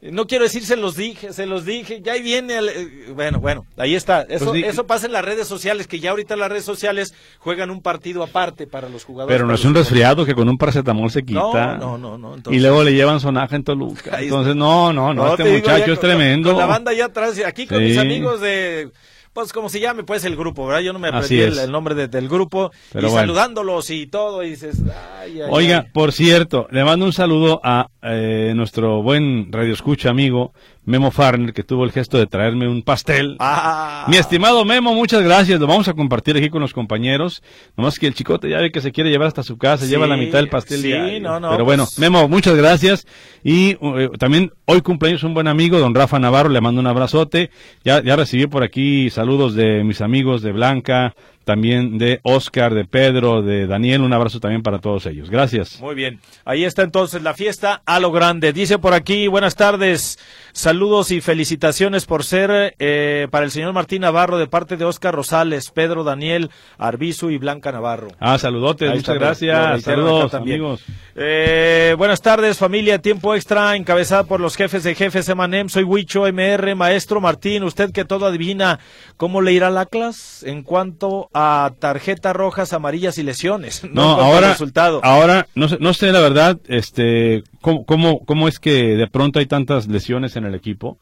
[0.00, 2.56] No quiero decir se los dije, se los dije, ya ahí viene.
[2.58, 4.22] el- eh, bueno, bueno, ahí está.
[4.22, 7.14] Eso, Pues di- eso pasa en las redes sociales, que ya ahorita las redes sociales
[7.40, 9.34] juegan un partido aparte para los jugadores.
[9.34, 11.76] Pero no es un resfriado que con un paracetamol se No, quita.
[11.78, 14.20] no, no, no, y entonces- luego le llevan sonaje en Toluca.
[14.20, 16.50] Entonces, no, no, no, este digo, muchacho es con- tremendo.
[16.50, 18.90] Con la banda allá atrás, y aquí con mis amigos de.
[19.38, 20.80] Pues como se llame, pues el grupo, ¿verdad?
[20.82, 22.72] Yo no me aprendí el, nombre de- del grupo.
[22.92, 23.22] Pero y bueno.
[23.28, 24.82] saludándolos y todo, y dices,
[25.20, 25.90] ay, ay, Oiga, ay.
[25.92, 30.52] por cierto, le mando un saludo a eh, nuestro buen radioescucha amigo
[30.88, 33.36] Memo Farner, que tuvo el gesto de traerme un pastel.
[33.40, 34.06] Ah.
[34.08, 35.60] Mi estimado Memo, muchas gracias.
[35.60, 37.42] Lo vamos a compartir aquí con los compañeros.
[37.76, 40.06] Nomás que el chicote ya ve que se quiere llevar hasta su casa, Sí, lleva
[40.06, 40.80] la mitad del pastel.
[40.80, 41.20] sí, diario.
[41.20, 43.06] no, no, Pero bueno, pues- Memo, muchas gracias.
[43.44, 47.50] Y eh, también hoy cumpleaños un buen amigo, don Rafa Navarro, le mando un abrazote.
[47.84, 51.14] Ya, ya recibí por aquí saludos de mis amigos de Blanca,
[51.48, 54.02] también de Oscar, de Pedro, de Daniel.
[54.02, 55.30] Un abrazo también para todos ellos.
[55.30, 55.80] Gracias.
[55.80, 56.20] Muy bien.
[56.44, 58.52] Ahí está entonces la fiesta a lo grande.
[58.52, 60.18] Dice por aquí, buenas tardes,
[60.52, 65.14] saludos y felicitaciones por ser eh, para el señor Martín Navarro de parte de Oscar
[65.14, 68.08] Rosales, Pedro Daniel Arbizu y Blanca Navarro.
[68.20, 69.84] Ah, saludotes, Ahí muchas gracias.
[69.84, 70.84] Saludos, amigos.
[71.16, 73.00] Eh, buenas tardes, familia.
[73.00, 75.70] Tiempo extra, encabezada por los jefes de jefes Emanem.
[75.70, 77.62] Soy Huicho MR, maestro Martín.
[77.62, 78.80] Usted que todo adivina
[79.16, 81.37] cómo le irá la clase en cuanto a
[81.78, 83.82] tarjetas rojas, amarillas y lesiones.
[83.92, 85.00] No, ahora, resultado.
[85.02, 89.38] ahora no sé, no sé la verdad, este, cómo, cómo, cómo es que de pronto
[89.38, 90.98] hay tantas lesiones en el equipo.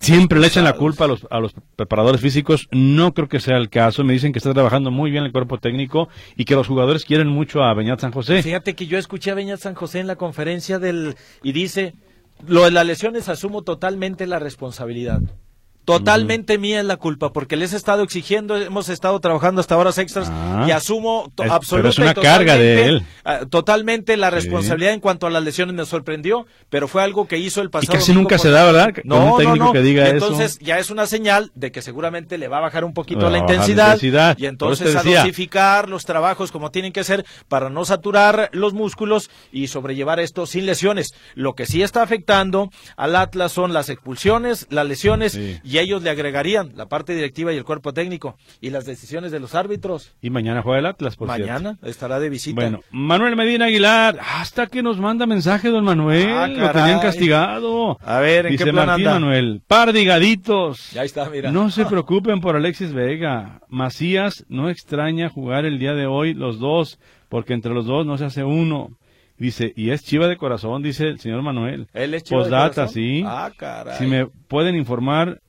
[0.00, 2.68] Siempre le echan la culpa a los, a los preparadores físicos.
[2.70, 4.04] No creo que sea el caso.
[4.04, 7.28] Me dicen que está trabajando muy bien el cuerpo técnico y que los jugadores quieren
[7.28, 8.42] mucho a Beñat San José.
[8.42, 11.94] Fíjate que yo escuché a Beñat San José en la conferencia del y dice,
[12.46, 15.20] lo de las lesiones asumo totalmente la responsabilidad.
[15.96, 19.96] Totalmente mía es la culpa, porque les he estado exigiendo, hemos estado trabajando hasta horas
[19.98, 20.64] extras Ah.
[20.68, 23.02] y asumo Es- absoluta pero es una y carga de él.
[23.24, 24.34] ah, totalmente la Sí.
[24.34, 27.70] responsabilidad en cuanto a las lesiones me sorprendió, pero fue algo que hizo el Y
[27.70, 27.92] pasado.
[27.94, 28.92] casi domingo nunca se da, ¿verdad?
[29.04, 29.72] No, un técnico no, no.
[29.72, 30.26] que diga Y eso.
[30.26, 33.40] entonces ya es una señal de que seguramente le va a bajar un poquito la
[33.40, 34.36] bajar la intensidad, intensidad.
[34.38, 39.30] y entonces a dosificar los trabajos como tienen que ser para no saturar los músculos
[39.52, 41.14] y sobrellevar esto sin lesiones.
[41.34, 45.58] Lo que sí está afectando al Atlas son las expulsiones, las lesiones Sí.
[45.64, 49.40] y ellos le agregarían la parte directiva y el cuerpo técnico y las decisiones de
[49.40, 50.14] los árbitros.
[50.20, 51.52] Y mañana juega el Atlas, por cierto.
[51.52, 52.60] Mañana estará de visita.
[52.60, 56.28] Bueno, Manuel Medina Aguilar, hasta que nos manda mensaje, don Manuel.
[56.30, 57.98] Ah, lo tenían castigado.
[58.02, 59.20] A ver, ¿en Dice qué plan Martín anda?
[59.20, 60.08] Manuel, par de.
[60.92, 61.50] Ya está, mira.
[61.50, 63.60] No se preocupen por Alexis Vega.
[63.68, 68.16] Macías no extraña jugar el día de hoy los dos, porque entre los dos no
[68.16, 68.90] se hace uno.
[69.36, 71.88] Dice, y es chiva de corazón, dice el señor Manuel.
[71.92, 72.88] ¿Él es chiva de corazón?
[72.88, 73.22] sí.
[73.24, 73.96] Ah, caray.
[73.98, 75.40] Si me pueden informar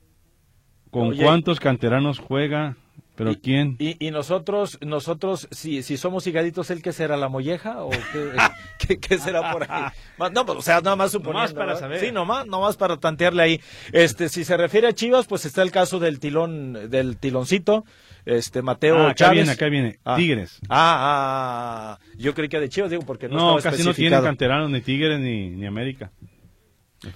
[0.90, 1.22] con Oye.
[1.22, 2.76] cuántos canteranos juega,
[3.16, 3.76] pero Y- quién.
[3.78, 7.16] Y, y nosotros, nosotros, si, si somos higaditos, ¿el qué será?
[7.16, 7.82] ¿La molleja?
[7.84, 8.30] ¿O qué,
[8.88, 9.84] qué, qué será por ahí?
[10.32, 11.38] No, pues, o sea, nada más suponiendo.
[11.40, 11.80] Nomás para ¿verdad?
[11.80, 12.00] saber.
[12.00, 13.60] Sí, nomás, nomás para tantearle ahí.
[13.92, 17.84] Este, si se refiere a Chivas, pues está el caso del tilón, del tiloncito,
[18.24, 19.34] este, Mateo Ah, acá Chávez.
[19.36, 19.98] viene, acá viene.
[20.04, 20.16] Ah.
[20.16, 20.58] Tigres.
[20.68, 23.90] Ah, ah, ah, yo creí que de Chivas, digo, porque no, No, estaba casi no
[23.90, 24.24] especificado.
[24.24, 26.10] canteranos, ni Tigres, ni, ni América.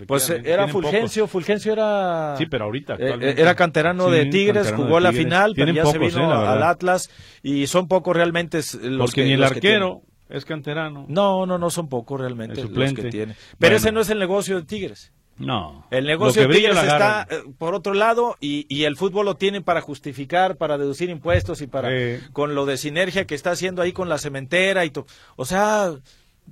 [0.06, 2.36] Pues eh, era tienen Fulgencio, Fulgencio era...
[2.38, 2.96] Sí, pero ahorita.
[2.98, 5.98] Eh, era canterano Sí, de Tigres, canterano jugó de la final, pero Tienen ya se
[5.98, 6.62] vino eh, al.
[6.62, 7.10] Atlas
[7.42, 11.00] y son pocos realmente los Porque que ni el arquero es canterano.
[11.00, 11.14] tienen.
[11.14, 13.34] No, no, no son pocos realmente los que tiene.
[13.58, 13.76] Pero Bueno.
[13.76, 15.12] ese no es el negocio de Tigres.
[15.36, 15.84] No.
[15.90, 19.60] El negocio de Tigres está eh, por otro lado y, y el fútbol lo tiene
[19.60, 21.90] para justificar, para deducir impuestos y para
[22.32, 25.06] con lo de sinergia que está haciendo ahí con la cementera y todo.
[25.36, 25.92] O sea,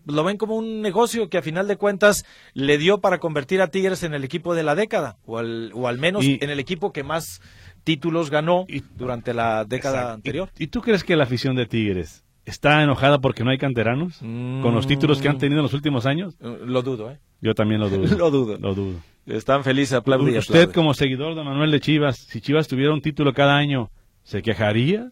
[0.06, 2.24] lo ven como un negocio que a final de cuentas
[2.54, 5.88] le dio para convertir a Tigres en el equipo de la década o al, o
[5.88, 7.40] al menos Y- en el equipo que más
[7.84, 10.14] títulos ganó Y- durante la década Exacto.
[10.14, 10.50] anterior.
[10.58, 14.18] ¿Y, y tú crees que la afición de Tigres está enojada porque no hay canteranos?
[14.18, 16.34] Con los títulos que han tenido en los últimos años.
[16.40, 17.18] Eh, Lo dudo, ¿eh?
[17.40, 18.06] Yo también lo dudo.
[18.18, 18.58] Lo dudo.
[18.58, 18.98] Lo dudo.
[19.26, 20.72] Están felices, aplaude y Usted aplaude.
[20.74, 23.90] como seguidor de Manuel de Chivas, si Chivas tuviera un título cada año,
[24.24, 25.10] ¿se quejaría?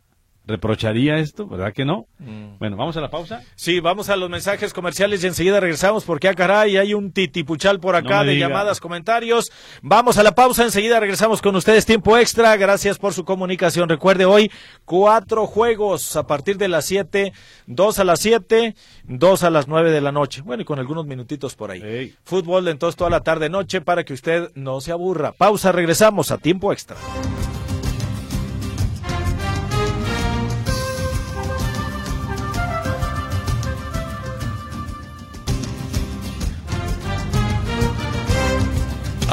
[0.50, 1.46] ¿Reprocharía esto?
[1.46, 2.06] ¿Verdad que no?
[2.18, 2.58] Mm.
[2.58, 3.42] Bueno, vamos a la pausa.
[3.54, 7.78] Sí, vamos a los mensajes comerciales y enseguida regresamos porque, ah, caray, hay un titipuchal
[7.78, 8.48] por acá No de diga.
[8.48, 9.52] llamadas, comentarios.
[9.80, 11.86] Vamos a la pausa, enseguida regresamos con ustedes.
[11.86, 13.88] Tiempo extra, gracias por su comunicación.
[13.88, 14.50] Recuerde hoy,
[14.84, 17.32] cuatro juegos a partir de las siete,
[17.66, 20.42] dos a las siete, dos a las nueve de la noche.
[20.42, 22.14] Bueno, y con algunos minutitos por ahí.
[22.24, 25.32] Fútbol entonces toda la tarde noche para que usted no se aburra.
[25.32, 26.96] Pausa, regresamos a tiempo extra.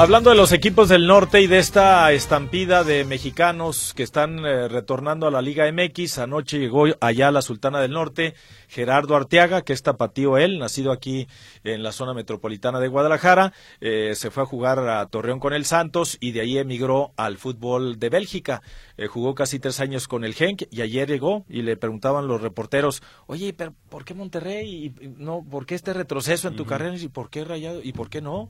[0.00, 4.68] Hablando de los equipos del norte y de esta estampida de mexicanos que están eh,
[4.68, 8.34] retornando a la Liga MX, anoche llegó allá la Sultana del Norte,
[8.68, 11.26] Gerardo Arteaga, que es tapatío él, nacido aquí
[11.64, 15.64] en la zona metropolitana de Guadalajara, eh, se fue a jugar a Torreón con el
[15.64, 18.62] Santos y de ahí emigró al fútbol de Bélgica.
[18.98, 22.40] Eh, jugó casi tres años con el Genk y ayer llegó y le preguntaban los
[22.40, 24.94] reporteros, oye, pero ¿por qué Monterrey?
[25.00, 26.96] Y, no, ¿Por qué este retroceso en tu carrera?
[26.96, 27.80] ¿Y por qué Rayado?
[27.82, 28.48] ¿Y por qué no?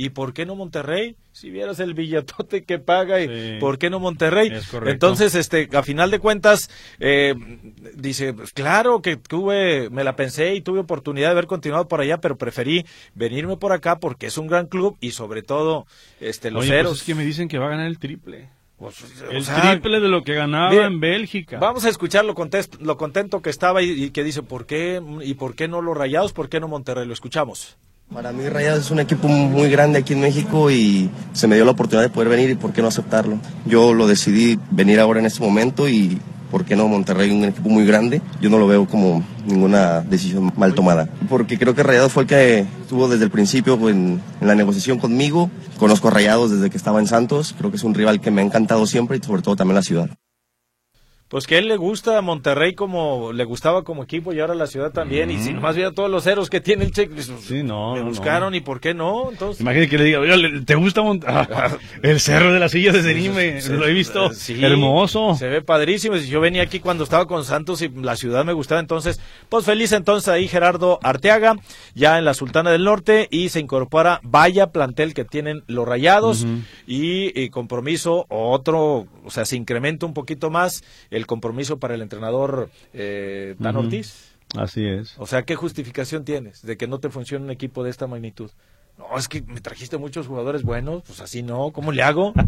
[0.00, 1.16] ¿Y por qué no Monterrey?
[1.32, 3.56] Si vieras el billetote que paga, y Sí.
[3.58, 4.52] ¿por qué no Monterrey?
[4.86, 7.34] Entonces, este, a final de cuentas, eh,
[7.96, 12.00] dice, pues claro que tuve, me la pensé y tuve oportunidad de haber continuado por
[12.00, 15.86] allá, pero preferí venirme por acá porque es un gran club y sobre todo,
[16.20, 18.48] este, los Oye, pues es que me dicen que va a ganar el triple.
[18.78, 21.58] Pues, o El sea, triple de lo que ganaba en Bélgica.
[21.58, 25.02] Vamos a escuchar lo, contest- lo contento que estaba y, y que dice, ¿por qué?
[25.24, 26.32] ¿Y por qué no los Rayados?
[26.32, 27.04] ¿Por qué no Monterrey?
[27.04, 27.76] Lo escuchamos.
[28.12, 31.66] Para mí Rayados es un equipo muy grande aquí en México y se me dio
[31.66, 33.38] la oportunidad de poder venir y por qué no aceptarlo.
[33.66, 36.18] Yo lo decidí venir ahora en este momento y
[36.50, 36.88] ¿por qué no?
[36.88, 41.08] Monterrey, un equipo muy grande, yo no lo veo como ninguna decisión mal tomada.
[41.28, 44.98] Porque creo que Rayados fue el que estuvo desde el principio en, en la negociación
[44.98, 45.50] conmigo.
[45.78, 48.40] Conozco a Rayados desde que estaba en Santos, creo que es un rival que me
[48.40, 50.08] ha encantado siempre y sobre todo también la ciudad.
[51.28, 54.54] Pues que a él le gusta a Monterrey como le gustaba como equipo y ahora
[54.54, 55.30] la ciudad también.
[55.30, 58.00] Y si nomás viera todos los ceros que tiene el Che, pues, Sí, no, me
[58.00, 59.30] no, buscaron y por qué no.
[59.30, 61.46] Entonces, Imagínate que le diga, "Oiga, ¿le- ¿te gusta Mont- Ah,
[62.02, 63.60] el cerro de las sillas de Zenime?
[63.68, 64.32] Lo he visto.
[64.32, 65.34] Sí, Hermoso.
[65.34, 66.16] Se ve padrísimo.
[66.16, 68.80] Yo venía aquí cuando estaba con Santos y la ciudad me gustaba.
[68.80, 71.56] Entonces, pues feliz entonces ahí Gerardo Arteaga,
[71.94, 76.46] ya en la Sultana del Norte, y se incorpora vaya plantel que tienen los rayados
[76.86, 82.00] y, y compromiso otro, o sea, se incrementa un poquito más el compromiso para el
[82.00, 83.76] entrenador eh, Dan.
[83.76, 84.32] Ortiz.
[84.56, 85.18] Así es.
[85.18, 88.50] O sea, ¿qué justificación tienes de que no te funcione un equipo de esta magnitud?
[88.98, 92.32] No, es que me trajiste muchos jugadores buenos, pues así no, ¿cómo le hago?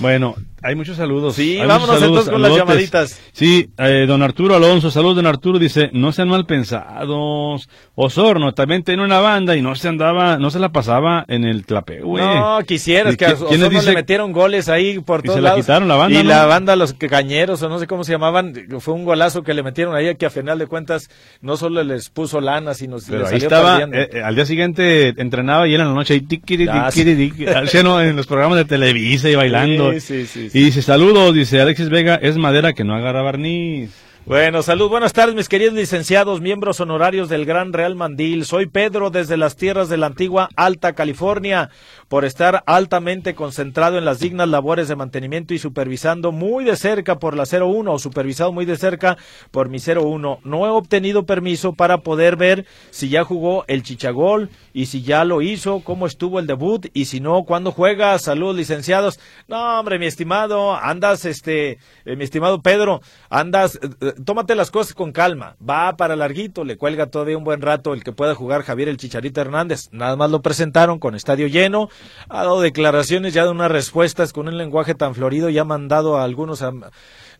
[0.00, 1.36] Bueno, hay muchos saludos.
[1.36, 2.90] Sí, Hay vámonos saludos, entonces con las saludotes.
[2.90, 3.20] llamaditas.
[3.32, 7.68] Sí, eh, don Arturo Alonso, saludos don Arturo, dice, no sean mal pensados.
[7.94, 11.64] Osorno también tiene una banda y no se andaba, no se la pasaba en el
[11.64, 12.24] tlapeo, güey.
[12.24, 15.42] No, quisieras ¿Y que a Osorno dice- le metieron goles ahí por Y todos se
[15.42, 15.64] la lados.
[15.64, 16.28] quitaron la banda, Y ¿no?
[16.30, 19.62] la banda, los cañeros, o no sé cómo se llamaban, fue un golazo que le
[19.62, 21.08] metieron ahí que a final de cuentas
[21.40, 24.34] no solo les puso lana, sino se Pero les ahí salió estaba, eh, eh, al
[24.34, 28.00] día siguiente entrenaba y era en la noche ahí tiquiri, Ah, tiquiri, tiquiri, al seno
[28.00, 29.92] en los programas de Televisa y bailando.
[29.94, 30.58] Sí, sí, sí, sí.
[30.58, 33.90] Y dice, saludos, dice Alexis Vega, es madera que no agarra barniz.
[34.26, 38.46] Bueno, salud, buenas tardes, mis queridos licenciados, miembros honorarios del Gran Real Mandil.
[38.46, 41.68] Soy Pedro desde las tierras de la antigua Alta California,
[42.08, 47.18] por estar altamente concentrado en las dignas labores de mantenimiento y supervisando muy de cerca
[47.18, 49.18] por la 01 o supervisado muy de cerca
[49.50, 50.38] por mi 01.
[50.42, 55.26] No he obtenido permiso para poder ver si ya jugó el Chichagol y si ya
[55.26, 58.18] lo hizo, cómo estuvo el debut y si no, cuándo juega.
[58.18, 59.20] Saludos, licenciados.
[59.48, 64.94] No, hombre, mi estimado, andas, este, eh, mi estimado Pedro, andas, eh, tómate las cosas
[64.94, 65.56] con calma.
[65.68, 68.96] Va para larguito, le cuelga todavía un buen rato el que pueda jugar Javier el
[68.96, 69.88] Chicharito Hernández.
[69.92, 71.88] Nada más lo presentaron con estadio lleno.
[72.28, 76.16] Ha dado declaraciones ya de unas respuestas con un lenguaje tan florido y ha mandado
[76.16, 76.72] a algunos a-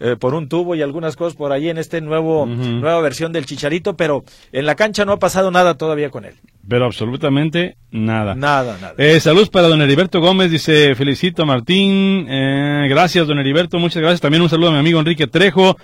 [0.00, 3.46] eh, por un tubo y algunas cosas por ahí en este nuevo, nueva versión del
[3.46, 6.34] Chicharito, pero en la cancha no ha pasado nada todavía con él.
[6.68, 8.34] Pero absolutamente nada.
[8.34, 8.94] Nada, nada.
[8.98, 14.02] Eh, saludos para don Heriberto Gómez, dice felicito a Martín, eh, gracias don Heriberto, muchas
[14.02, 14.20] gracias.
[14.20, 15.76] También un saludo a mi amigo Enrique Trejo,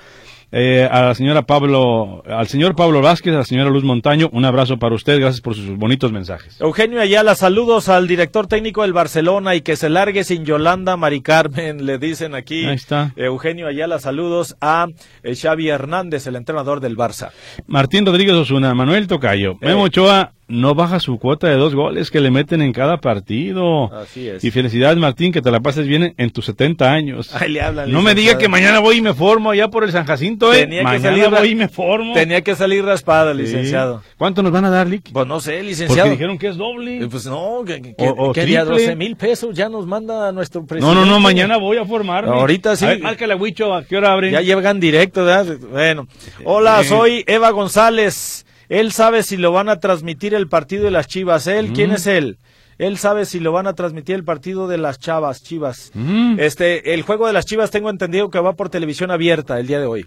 [0.53, 4.45] eh, a la señora Pablo, al señor Pablo Vázquez, a la señora Luz Montaño, un
[4.45, 6.61] abrazo para usted, gracias por sus bonitos mensajes.
[6.61, 11.21] Eugenio Ayala, saludos al director técnico del Barcelona y que se largue sin Yolanda Mari
[11.21, 12.67] Carmen, le dicen aquí.
[12.67, 13.13] Ahí está.
[13.17, 14.89] Eugenio Ayala, saludos a
[15.23, 17.31] eh, Xavi Hernández, el entrenador del Barça.
[17.67, 22.21] Martín Rodríguez Osuna, Manuel Tocayo, Memo Ochoa no baja su cuota de dos goles que
[22.21, 23.93] le meten en cada partido.
[23.95, 24.43] Así es.
[24.45, 27.35] Y felicidades Martín, que te la pases bien en tus 70 años.
[27.35, 29.93] Ahí le hablan, no me diga que mañana voy y me formo allá por el
[29.93, 30.63] San Jacinto, ¿eh?
[30.63, 32.15] Tenía que mañana salir ra- voy y me formo.
[32.15, 33.39] Tenía que salir raspada, Sí.
[33.43, 34.03] licenciado.
[34.19, 35.13] ¿Cuánto nos van a dar, Lick?
[35.13, 36.11] Pues no sé, Porque licenciado.
[36.11, 37.05] dijeron que es doble.
[37.05, 38.81] Eh, Pues no, que, que, O- o que día triple.
[38.83, 40.95] 12 mil pesos ya nos manda nuestro No, presidente.
[41.01, 42.31] no, no, mañana voy a formarme.
[42.33, 42.85] Ahorita sí.
[42.85, 44.33] A ver, márcale a Huicho, ¿a qué hora abren?
[44.33, 45.57] Ya llegan directo, ¿verdad?
[45.71, 46.09] Bueno.
[46.45, 46.85] Hola, Eh.
[46.85, 48.47] soy Eva González.
[48.71, 51.49] Él sabe si lo van a transmitir el partido de las Chivas.
[51.49, 51.73] ¿Él?
[51.75, 52.39] ¿Quién es él?
[52.79, 55.91] Él sabe si lo van a transmitir el partido de las Chavas, Chivas.
[55.93, 56.39] Mm.
[56.39, 59.81] Este, el juego de las Chivas tengo entendido que va por televisión abierta el día
[59.81, 60.07] de hoy.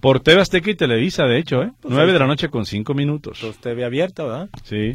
[0.00, 1.72] Por TV Azteca y Televisa, de hecho, ¿eh?
[1.80, 3.38] Pues Nueve de la noche con cinco minutos.
[3.40, 4.48] Pues TV abierta, ¿verdad?
[4.62, 4.92] Sí.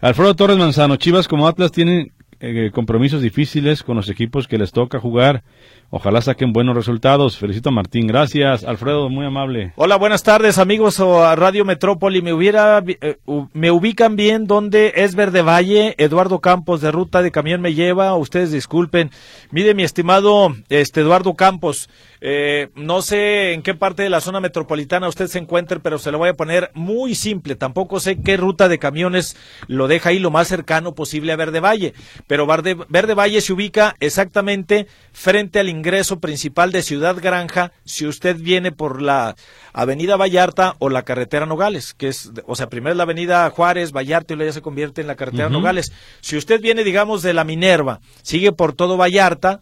[0.00, 4.72] Alfredo Torres Manzano, Chivas como Atlas tienen eh, compromisos difíciles con los equipos que les
[4.72, 5.42] toca jugar.
[5.90, 7.38] Ojalá saquen buenos resultados.
[7.38, 8.06] Felicito a Martín.
[8.06, 9.72] Gracias, Alfredo, muy amable.
[9.76, 12.20] Hola, buenas tardes, amigos a Radio Metrópoli.
[12.20, 13.16] Me hubiera, eh,
[13.54, 18.14] me ubican bien donde es Verde Valle, Eduardo Campos de ruta de camión me lleva.
[18.16, 19.10] Ustedes disculpen.
[19.50, 21.88] Mire, mi estimado, este Eduardo Campos,
[22.20, 26.10] eh, no sé en qué parte de la zona metropolitana usted se encuentre, pero se
[26.10, 27.54] lo voy a poner muy simple.
[27.54, 29.36] Tampoco sé qué ruta de camiones
[29.68, 31.94] lo deja ahí lo más cercano posible a Verde Valle,
[32.28, 38.06] pero Verde, Verde Valle se ubica exactamente frente al ingreso principal de Ciudad Granja, si
[38.06, 39.34] usted viene por la
[39.72, 43.90] Avenida Vallarta o la carretera Nogales, que es, o sea, primero es la Avenida Juárez,
[43.92, 45.48] Vallarta y luego ya se convierte en la carretera.
[45.48, 45.92] Nogales.
[46.20, 49.60] Si usted viene, digamos, de la Minerva, sigue por todo Vallarta,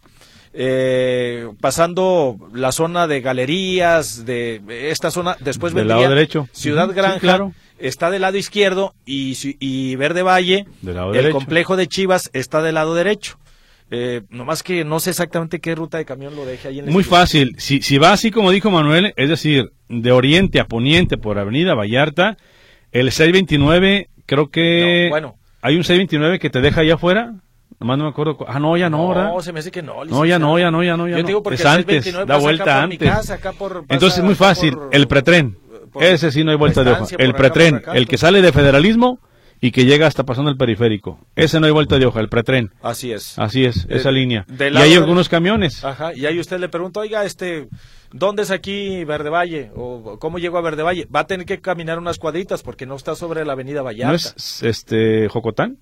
[0.53, 6.49] eh, pasando la zona de galerías, de esta zona, después Del vendría lado derecho.
[6.51, 7.53] Ciudad sí, Granja, claro.
[7.79, 11.35] Está del lado izquierdo y, y Verde Valle, Del lado el derecho.
[11.35, 13.37] complejo de Chivas está del lado derecho.
[13.89, 16.91] Eh, nomás que no sé exactamente qué ruta de camión lo deje ahí en la
[16.91, 17.19] Muy esquina.
[17.19, 17.55] fácil.
[17.57, 21.73] Si, si va así como dijo Manuel, es decir, de oriente a poniente por Avenida
[21.73, 22.35] Vallarta,
[22.91, 25.35] el 629, creo que No, bueno.
[25.61, 27.33] hay un 629 que te deja allá afuera.
[27.79, 28.35] Nomás no me acuerdo.
[28.37, 29.29] cu- Ah, no, ya no, ¿verdad?
[29.33, 30.03] No, se me hace que no.
[30.03, 31.27] No, ya no, ya no, ya no, ya Yo no.
[31.27, 33.09] digo porque es el antes, 629 da vuelta acá por mi antes.
[33.09, 35.57] casa, acá por- Entonces es muy fácil, por- el pretren.
[35.87, 37.05] Por- Ese sí no hay vuelta de hoja.
[37.17, 39.19] El pretren, el que sale de federalismo
[39.59, 41.19] y que llega hasta pasando el periférico.
[41.35, 42.71] Ese no hay vuelta de hoja, el pretren.
[42.81, 43.37] Así es.
[43.39, 44.45] Así es, esa línea.
[44.49, 45.83] Y hay algunos camiones.
[45.83, 47.67] Ajá, y ahí usted le pregunta, oiga, este,
[48.11, 49.71] ¿dónde es aquí Verde Valle?
[49.75, 51.07] ¿O cómo llego a Verde Valle?
[51.13, 54.09] Va a tener que caminar unas cuadritas porque no está sobre la avenida Vallarta.
[54.09, 55.77] ¿No es este Jocotán?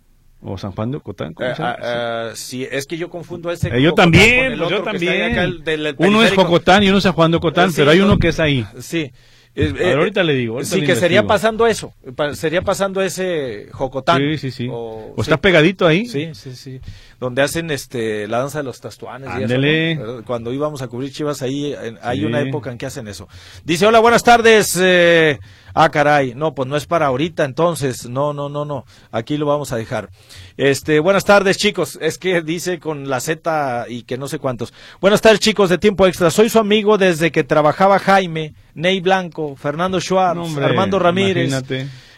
[0.48, 1.34] ¿O San Juan de Jocotán?
[1.34, 1.76] ¿Cómo Eh, se llama?
[1.82, 3.70] ah, ah, sí, es que yo confundo ese.
[3.76, 5.32] Eh, yo también, con el pues yo otro que está ahí también.
[5.40, 6.34] acá, el del- uno es.
[6.34, 8.66] Jocotán y uno es San Juan de sí, pero hay no- uno que es ahí.
[8.80, 9.12] Sí.
[9.56, 11.94] Eh, ahorita le digo, ahorita sí, le que sería pasando eso.
[12.34, 14.20] sería pasando ese Jocotán.
[14.20, 14.68] Sí, sí, sí.
[14.70, 16.06] O, O está pegadito ahí.
[16.08, 16.82] Sí, sí, sí.
[17.20, 19.30] Donde hacen este la danza de los tastuanes.
[19.30, 19.96] y eso, Ándele.
[19.96, 20.02] ¿no?
[20.02, 20.24] ¿Verdad?
[20.26, 22.26] Cuando íbamos a cubrir Chivas, ahí en- hay Sí.
[22.26, 23.28] una época en que hacen eso.
[23.64, 24.78] Dice, hola, buenas tardes.
[24.82, 25.40] eh,
[25.74, 26.34] ah, caray.
[26.36, 28.08] No, pues no es para ahorita, entonces.
[28.10, 28.86] No, no, no, no.
[29.12, 30.10] Aquí lo vamos a dejar.
[30.58, 31.98] Este, buenas tardes, chicos.
[32.02, 34.74] Es que dice con la Z y que no sé cuántos.
[35.02, 36.30] Buenas tardes, chicos de Tiempo Extra.
[36.32, 41.54] Soy su amigo desde que trabajaba Jaime, Ney Blanco, Fernando Schwartz, Armando Ramírez.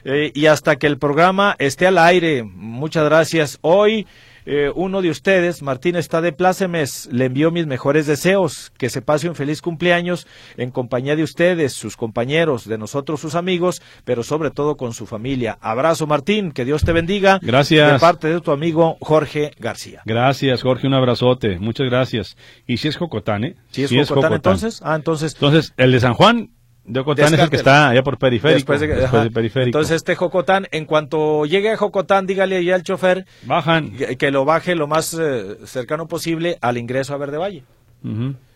[0.10, 2.43] Eh, y hasta que el programa esté al aire.
[2.43, 3.58] Muchas gracias.
[3.62, 4.08] Hoy
[4.50, 9.02] eh, uno de ustedes, Martín está de plácemes, le envió mis mejores deseos, que se
[9.02, 10.26] pase un feliz cumpleaños
[10.56, 15.06] en compañía de ustedes, sus compañeros, de nosotros, sus amigos, pero sobre todo con su
[15.06, 15.58] familia.
[15.60, 17.39] Abrazo Martín, que Dios te bendiga.
[17.41, 17.91] Gracias.
[17.91, 20.02] De parte de tu amigo Jorge García.
[20.06, 21.60] Gracias, Jorge, un abrazote.
[21.60, 22.38] Muchas gracias.
[22.66, 23.56] Y si es Jocotán, ¿eh?
[23.72, 24.80] ¿Sí es Sí Jocotán, entonces?
[24.82, 25.34] Ah, entonces.
[25.34, 26.52] Entonces, el de San Juan
[26.93, 28.55] Jocotán es el que está allá por periférico.
[28.55, 29.67] Después de, después de periférico.
[29.67, 33.91] Entonces este Jocotán, en cuanto llegue a Jocotán, dígale ahí al chofer Bajan.
[33.91, 37.63] que, que lo baje lo más eh, cercano posible al ingreso a Verde Valle.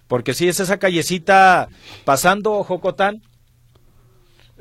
[0.08, 1.68] Porque si es esa callecita
[2.06, 3.22] pasando Jocotán,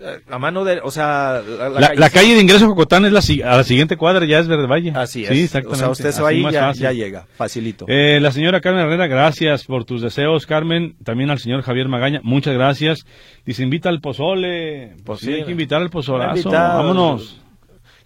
[0.01, 3.05] eh, a mano de, o sea, la, la La, la calle de ingreso a Jocotán
[3.05, 3.21] es la,
[3.51, 4.93] a la siguiente cuadra, ya es Verde Valle.
[4.95, 5.29] Así es.
[5.31, 5.75] Sí, exactamente.
[5.75, 7.85] O sea, usted se va ahí ya, ya llega, facilito.
[7.89, 10.97] Eh, la señora Carmen Herrera, gracias por tus deseos, Carmen.
[11.05, 13.05] También al señor Javier Magaña, muchas gracias.
[13.45, 14.95] Dice, invita al pozole.
[15.05, 15.33] Pues sí, Sí.
[15.35, 16.51] hay que invitar al pozolazo.
[16.51, 17.37] Vámonos.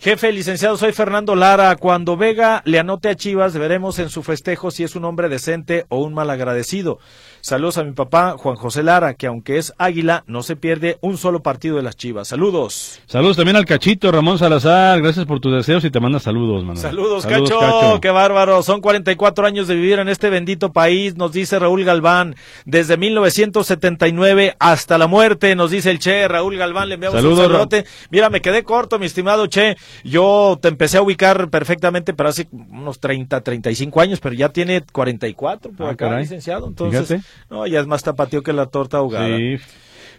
[0.00, 1.76] Jefe, licenciado, soy Fernando Lara.
[1.76, 5.86] Cuando Vega le anote a Chivas, veremos en su festejo si es un hombre decente
[5.88, 6.98] o un malagradecido.
[7.44, 11.18] Saludos a mi papá, Juan José Lara, que aunque es águila, no se pierde un
[11.18, 12.28] solo partido de las Chivas.
[12.28, 13.02] Saludos.
[13.04, 15.02] Saludos también al Cachito, Ramón Salazar.
[15.02, 16.78] Gracias por tus deseos y te manda saludos, Manuel.
[16.78, 18.00] Saludos, Cacho.
[18.00, 18.62] Qué bárbaro.
[18.62, 22.34] Son 44 años de vivir en este bendito país, nos dice Raúl Galván.
[22.64, 26.26] Desde 1979 hasta la muerte, nos dice el Che.
[26.26, 27.84] Raúl Galván, le enviamos Saludos, un saludote.
[28.10, 29.76] Mira, me quedé corto, mi estimado Che.
[30.02, 34.82] Yo te empecé a ubicar perfectamente, pero hace unos 30, 35 años, pero ya tiene
[34.90, 36.22] 44 por Ah, acá, caray.
[36.22, 36.68] licenciado.
[36.68, 37.33] Entonces, Fíjate.
[37.50, 39.36] No, ya es más tapatío que la torta ahogada.
[39.36, 39.56] Sí.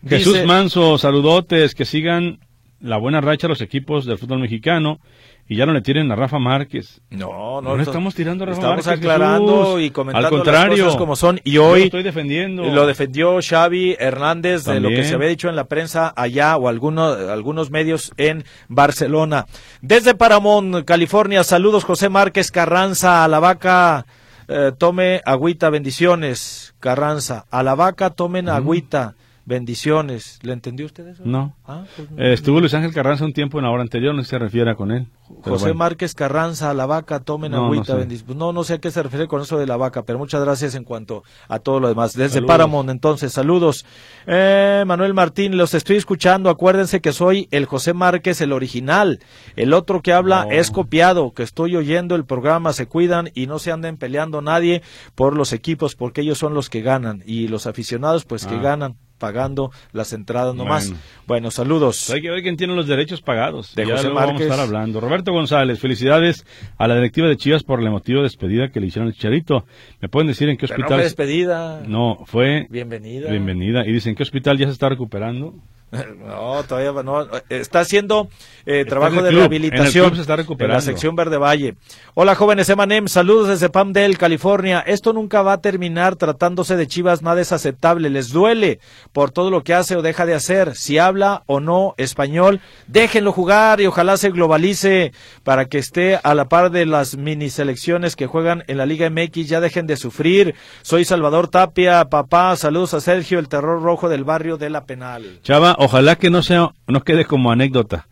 [0.01, 2.39] Dice- Jesús Manso, saludotes, que sigan
[2.79, 4.99] la buena racha los equipos del fútbol mexicano
[5.47, 7.01] y ya no le tiren a Rafa Márquez.
[7.11, 9.81] No, no, No estamos tirando a Rafa Estamos Márquez, aclarando Jesús.
[9.83, 11.39] y comentando Al contrario, las cosas como son.
[11.43, 12.63] Y yo lo hoy estoy defendiendo.
[12.63, 16.67] lo defendió Xavi Hernández de lo que se había dicho en la prensa allá o
[16.67, 19.45] algunos, algunos medios en Barcelona.
[19.81, 24.05] Desde Paramount, California, saludos José Márquez Carranza, a la vaca
[24.47, 26.75] eh, tome agüita, bendiciones.
[26.79, 29.15] Carranza, a la vaca tomen agüita,
[29.45, 30.39] bendiciones.
[30.41, 31.23] ¿Le entendió usted eso?
[31.25, 31.55] No.
[31.65, 32.21] Ah, pues no.
[32.21, 34.39] Eh, estuvo Luis Ángel Carranza un tiempo en la hora anterior, no sé si se
[34.39, 35.07] refiere con él.
[35.41, 35.75] José bueno.
[35.75, 38.05] Márquez Carranza, la vaca, tomen No, no agüita, sé.
[38.07, 40.19] bendic- pues No, no sé a qué se refiere con eso de la vaca, pero
[40.19, 42.13] muchas gracias en cuanto a todo lo demás.
[42.13, 42.47] Desde Saludos.
[42.47, 43.85] Paramount, entonces, saludos.
[44.27, 46.49] Eh, Manuel Martín, los estoy escuchando.
[46.49, 49.19] Acuérdense que soy el José Márquez, el original.
[49.55, 50.51] El otro que habla No.
[50.51, 54.83] es copiado, que estoy oyendo el programa, se cuidan y no se anden peleando nadie
[55.15, 57.23] por los equipos, porque ellos son los que ganan.
[57.25, 58.61] Y los aficionados, pues que Ah.
[58.61, 60.87] ganan pagando las entradas nomás.
[60.89, 61.01] Bueno.
[61.27, 62.09] Bueno, saludos.
[62.09, 63.73] Hay que ver quién tiene los derechos pagados.
[63.75, 64.99] De ya José vamos a estar hablando.
[65.01, 66.45] Roberto González, felicidades
[66.77, 69.65] a la directiva de Chivas por la emotiva despedida que le hicieron al Chicharito.
[70.01, 70.97] ¿Me pueden decir en qué Pero no hospital?
[70.99, 71.81] fue despedida.
[71.87, 73.29] No, fue Bienvenida.
[73.29, 73.85] bienvenida.
[73.85, 75.53] Y dicen, ¿qué hospital ya se está recuperando?
[76.25, 77.27] No, todavía no.
[77.49, 78.29] Está haciendo
[78.65, 80.73] eh, Está trabajo de club, rehabilitación en el club se está recuperando.
[80.73, 81.75] en la sección Verde Valle.
[82.13, 84.79] Hola jóvenes Emanem, saludos desde Palmdale, California.
[84.79, 88.09] Esto nunca va a terminar tratándose de Chivas, nada es aceptable.
[88.09, 88.79] Les duele
[89.13, 90.75] por todo lo que hace o deja de hacer.
[90.75, 95.11] Si habla o no español, déjenlo jugar y ojalá se globalice
[95.43, 99.09] para que esté a la par de las mini selecciones que juegan en la Liga
[99.09, 99.47] MX.
[99.47, 100.55] Ya dejen de sufrir.
[100.81, 102.55] Soy Salvador Tapia, papá.
[102.55, 105.39] Saludos a Sergio, el terror rojo del barrio de la Penal.
[105.43, 108.07] Chava, ojalá que no sea, no quede como anécdota.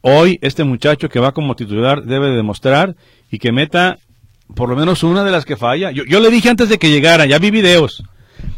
[0.00, 2.96] Hoy este muchacho que va como titular debe demostrar
[3.30, 3.98] y que meta
[4.54, 5.90] por lo menos una de las que falla.
[5.90, 8.02] Yo, yo le dije antes de que llegara, ya vi videos.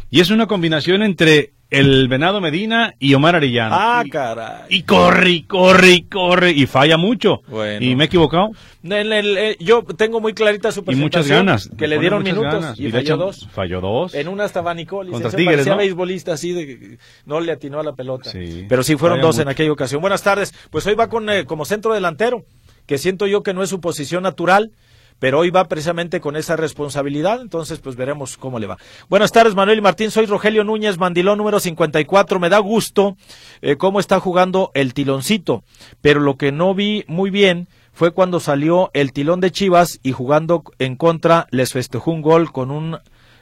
[0.09, 3.75] Y es una combinación entre el Venado Medina y Omar Arellano.
[3.77, 4.63] Ah, y, caray.
[4.69, 7.41] y corre, y corre, y corre, y falla mucho.
[7.47, 7.85] Bueno.
[7.85, 8.49] Y me he equivocado.
[8.83, 11.21] En el- eh, yo tengo muy clarita su Y presentación.
[11.23, 11.69] muchas ganas.
[11.77, 12.79] Que le dieron minutos ganas.
[12.79, 13.47] y, falló hecho, dos.
[13.51, 14.13] Falló dos.
[14.13, 15.77] En una estaba Nicole, Contra Tigres, parecía ¿no?
[15.79, 18.29] beisbolista así de no le atinó a la pelota.
[18.31, 18.65] Sí.
[18.69, 20.01] Pero sí fueron dos en aquella ocasión.
[20.01, 20.53] Buenas tardes.
[20.69, 22.43] Pues hoy va con eh, como centro delantero,
[22.85, 24.71] que siento yo que no es su posición natural.
[25.19, 28.77] Pero hoy va precisamente con esa responsabilidad, entonces pues veremos cómo le va.
[29.09, 33.15] Buenas tardes Manuel y Martín, soy Rogelio Núñez, mandilón número 54, me da gusto
[33.61, 35.63] eh, cómo está jugando el tiloncito,
[36.01, 40.11] pero lo que no vi muy bien fue cuando salió el tilón de Chivas y
[40.11, 42.97] jugando en contra les festejó un gol con un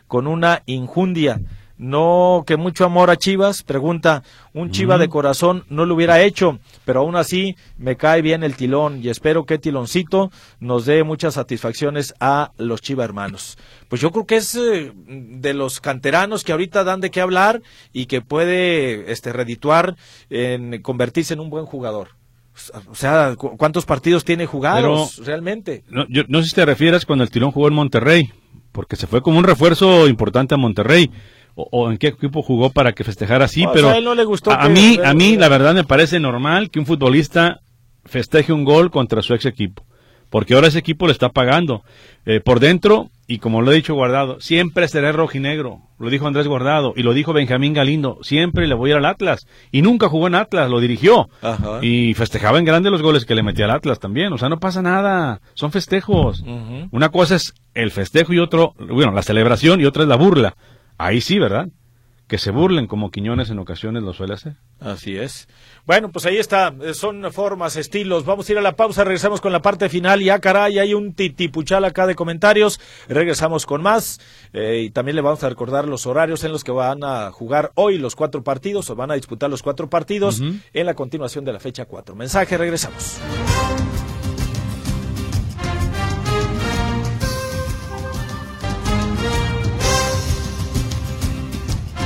[0.07, 1.41] con una injundia.
[1.83, 4.23] No, que mucho amor a Chivas, pregunta,
[4.53, 8.55] un Chiva de corazón no lo hubiera hecho, pero aún así me cae bien el
[8.55, 10.31] tilón y espero que Tiloncito
[10.61, 13.57] nos dé muchas satisfacciones a los Chiva hermanos.
[13.89, 17.61] Pues yo creo que es eh, de los canteranos que ahorita dan de qué hablar
[17.91, 19.97] y que puede este redituar
[20.29, 22.11] en convertirse en un buen jugador.
[22.89, 25.83] O sea, ¿cu- ¿cuántos partidos tiene jugados realmente?
[25.89, 28.31] No, yo, no sé si te refieres cuando el Tilón jugó en Monterrey,
[28.71, 31.11] porque se fue como un refuerzo importante a Monterrey.
[31.55, 34.03] O, o en qué equipo jugó para que festejara así, O sea, pero a él
[34.05, 37.59] no le gustó a, mí, a mí la verdad me parece normal que un futbolista
[38.05, 39.85] festeje un gol contra su ex equipo,
[40.31, 41.83] porque ahora ese equipo le está pagando
[42.25, 46.47] Eh, por dentro y como lo he dicho Guardado, siempre seré rojinegro, lo dijo Andrés
[46.47, 50.07] Guardado y lo dijo Benjamín Galindo, siempre le voy a ir al Atlas y nunca
[50.07, 51.79] jugó en Atlas, lo dirigió Ajá.
[51.81, 54.57] y festejaba en grande los goles que le metía al Atlas también, o sea, no
[54.59, 56.43] pasa nada, son festejos.
[56.91, 60.55] Una cosa es el festejo y otro, bueno, la celebración y otra es la burla.
[60.97, 61.69] Ahí sí, ¿verdad?
[62.27, 64.53] Que se burlen como Quiñones en ocasiones lo suele hacer.
[64.79, 65.47] Así es.
[65.85, 66.73] Bueno, pues ahí está.
[66.93, 68.25] Son formas, estilos.
[68.25, 69.03] Vamos a ir a la pausa.
[69.03, 70.21] Regresamos con la parte final.
[70.21, 72.79] Y ah, caray, hay un titipuchal acá de comentarios.
[73.07, 74.19] Regresamos con más.
[74.51, 77.71] Eh, y también le vamos a recordar los horarios en los que van a jugar
[77.75, 81.53] hoy los cuatro partidos o van a disputar los cuatro partidos en la continuación de
[81.53, 82.15] la fecha cuatro.
[82.15, 83.19] Mensaje, regresamos.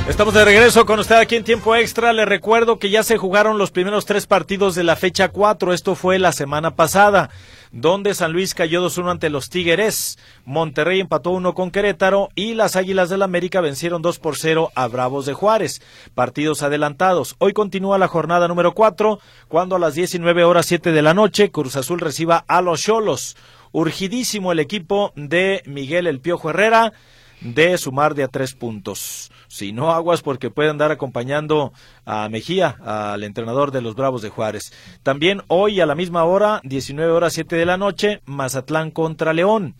[0.08, 2.14] Estamos de regreso con usted aquí en tiempo extra.
[2.14, 5.74] Le recuerdo que ya se jugaron los primeros tres partidos de la fecha 4.
[5.74, 7.28] Esto fue la semana pasada,
[7.72, 10.18] donde San Luis cayó 2-1 ante los Tigres.
[10.46, 14.88] Monterrey empató 1 con Querétaro y las Águilas del América vencieron 2 por 0 a
[14.88, 15.82] Bravos de Juárez.
[16.14, 17.36] Partidos adelantados.
[17.38, 21.50] Hoy continúa la jornada número 4, cuando a las 19 horas 7 de la noche
[21.50, 23.36] Cruz Azul reciba a los Cholos.
[23.72, 26.94] Urgidísimo el equipo de Miguel El Piojo Herrera
[27.40, 29.30] de sumar de a tres puntos.
[29.58, 31.72] Si no aguas porque puede andar acompañando
[32.04, 34.72] a Mejía, al entrenador de los Bravos de Juárez.
[35.02, 39.74] También hoy a la misma hora, 19 horas 7 de la noche, Mazatlán contra León.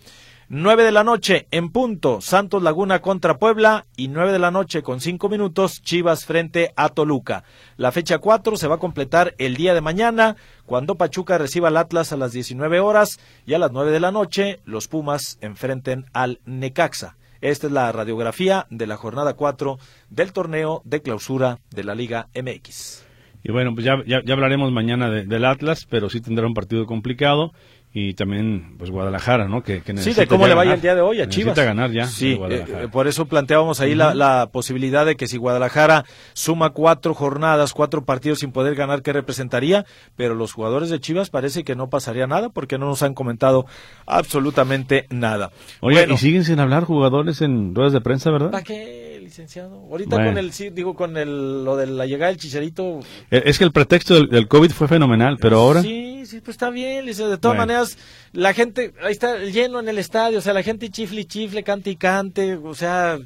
[0.48, 4.82] 9 de la noche en punto, Santos Laguna contra Puebla y 9 de la noche
[4.82, 7.44] con 5 minutos, Chivas frente a Toluca.
[7.76, 10.34] La fecha 4 se va a completar el día de mañana
[10.66, 14.10] cuando Pachuca reciba al Atlas a las 19 horas y a las 9 de la
[14.10, 17.17] noche los Pumas enfrenten al Necaxa.
[17.40, 19.78] Esta es la radiografía de la jornada 4
[20.10, 23.04] del torneo de clausura de la Liga MX.
[23.44, 26.86] Y bueno, pues ya, ya, hablaremos mañana de- del Atlas, pero sí tendrá un partido
[26.86, 27.52] complicado.
[27.92, 29.62] Y también, pues Guadalajara, ¿no?
[29.62, 31.66] Que, que Sí, necesita de cómo le vaya el día de hoy a Necesita Chivas.
[31.66, 32.06] ganar ya.
[32.06, 32.82] Sí, Guadalajara.
[32.84, 37.72] eh, por eso planteábamos ahí la, la posibilidad de que si Guadalajara suma cuatro jornadas,
[37.72, 39.86] cuatro partidos sin poder ganar, ¿qué representaría?
[40.16, 43.64] Pero los jugadores de Chivas parece que no pasaría nada porque no nos han comentado
[44.06, 45.50] absolutamente nada.
[45.80, 48.50] Oye, Bueno, y siguen sin hablar jugadores en ruedas de prensa, ¿verdad?
[48.50, 49.76] ¿Para qué, licenciado?
[49.90, 50.30] Ahorita Bueno.
[50.32, 53.00] con el, sí, digo, con el, lo de la llegada del chicharito.
[53.30, 55.82] Eh, Es que el pretexto del, del COVID fue fenomenal, pero ahora...
[55.82, 57.30] Sí, sí, pues está bien, licenciado.
[57.30, 57.72] De todas Bueno.
[57.72, 57.98] maneras,
[58.32, 61.62] la gente, ahí está lleno en el estadio, o sea, la gente chifle y chifle,
[61.64, 63.18] cante y cante, o sea,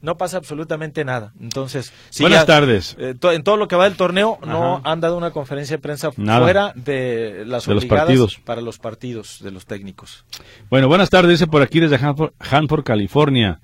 [0.00, 1.32] no pasa absolutamente nada.
[1.40, 2.96] Entonces, Buenas ya, tardes.
[3.00, 5.82] eh, to- en todo lo que va del torneo, no han dado una conferencia de
[5.82, 6.40] prensa Nada.
[6.40, 8.36] fuera de las De los obligadas partidos.
[8.44, 10.24] para los partidos de los técnicos.
[10.70, 13.60] Bueno, buenas tardes, dice por aquí desde Hanford, Hanford, California.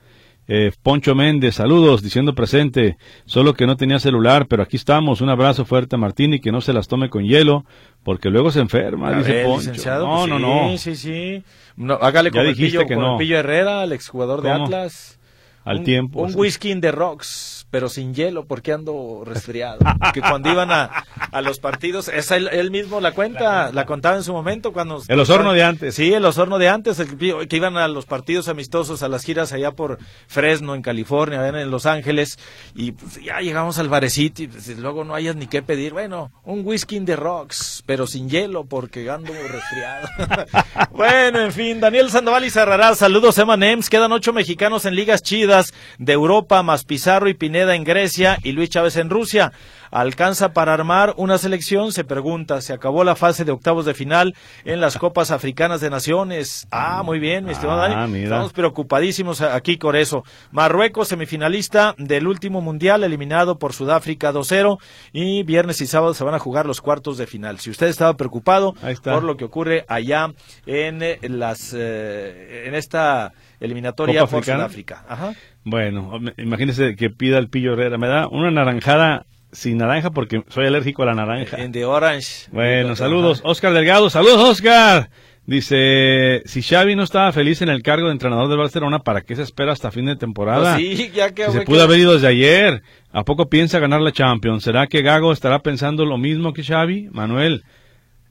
[0.47, 5.21] Eh, Poncho Méndez, saludos, diciendo presente, solo que no tenía celular, pero aquí estamos.
[5.21, 7.65] Un abrazo fuerte a Martín y que no se las tome con hielo,
[8.03, 9.61] porque luego se enferma, A dice ver, Poncho.
[9.71, 10.77] licenciado, no, pues no, no.
[10.79, 11.43] Sí, sí.
[11.77, 13.13] No, hágale Ya con el dijiste pillo, que con no.
[13.13, 14.51] el pillo Herrera, el exjugador de.
[14.51, 15.19] Atlas.
[15.65, 16.21] Al un, tiempo.
[16.21, 19.81] Un whisky in the rocks, pero sin hielo, porque ando resfriado.
[20.15, 24.15] que cuando iban a, a los partidos, esa él, él mismo la cuenta, la contaba
[24.15, 25.03] en su momento cuando...
[25.09, 25.97] El Osorno de antes.
[25.97, 27.19] Sí, el Osorno de antes, el
[27.49, 29.99] que iban a los partidos amistosos, a las giras allá por
[30.29, 32.39] Fresno, en California, allá en Los Ángeles,
[32.77, 35.95] y pues, ya llegamos al barecito y pues, luego no hayas ni qué pedir.
[35.95, 40.07] Bueno, un whisky in the rocks, pero sin hielo, porque ando resfriado.
[40.93, 45.75] bueno, en fin, Daniel Sandoval y Cerrará, saludos Emanems, quedan ocho mexicanos en ligas chidas
[45.99, 49.53] de Europa, más Pizarro y Pineda en Grecia y Luis Chávez en Rusia.
[49.91, 51.93] ¿Alcanza para armar una selección?
[51.93, 52.61] Se pregunta.
[52.61, 54.35] Se acabó la fase de octavos de final
[54.65, 56.67] en las Copas Africanas de Naciones.
[56.73, 58.13] Ah, muy bien, mi estimado Ah, Dani.
[58.13, 58.25] mira.
[58.25, 60.25] Estamos preocupadísimos aquí con eso.
[60.51, 64.79] Marruecos, semifinalista del último mundial, eliminado por Sudáfrica 2-0.
[65.13, 67.61] Y viernes y sábado se van a jugar los cuartos de final.
[67.61, 69.15] Si usted estaba preocupado está.
[69.15, 70.33] por lo que ocurre allá
[70.67, 74.65] en eh, las eh, en esta eliminatoria Copa por Africana.
[74.65, 75.05] Sudáfrica.
[75.09, 75.35] Ajá.
[75.65, 77.99] Bueno, imagínese que pida el pillo Herrera.
[77.99, 81.57] Me da una naranjada sin naranja porque soy alérgico a la naranja.
[81.63, 82.49] En The Orange.
[82.53, 83.41] Bueno, saludos.
[83.45, 85.11] Oscar Delgado, saludos Oscar.
[85.47, 89.37] Dice, si Xavi no estaba feliz en el cargo de entrenador del Barcelona, ¿para qué
[89.37, 90.77] se espera hasta fin de temporada?
[90.77, 92.83] Pues sí, ya que Si se pudo haber ido desde ayer.
[93.13, 94.65] ¿A poco piensa ganar la Champions?
[94.65, 97.09] ¿Será que Gago estará pensando lo mismo que Xavi?
[97.13, 97.63] Manuel,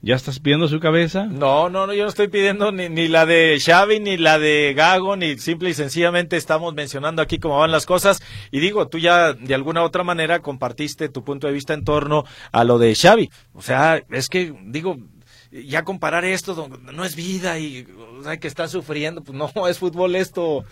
[0.04, 1.26] ¿ya estás pidiendo su cabeza?
[1.26, 4.74] No, no, no, yo no estoy pidiendo ni, ni la de Xavi, ni la de
[4.76, 8.22] Gago, ni simple y sencillamente estamos mencionando aquí cómo van las cosas.
[8.52, 12.26] Y digo, tú ya de alguna otra manera compartiste tu punto de vista en torno
[12.52, 13.30] a lo de Xavi.
[13.54, 14.98] O sea, es que, digo,
[15.52, 17.88] ya comparar esto no es vida y
[18.20, 20.66] o sea, que está sufriendo, pues no, es fútbol esto.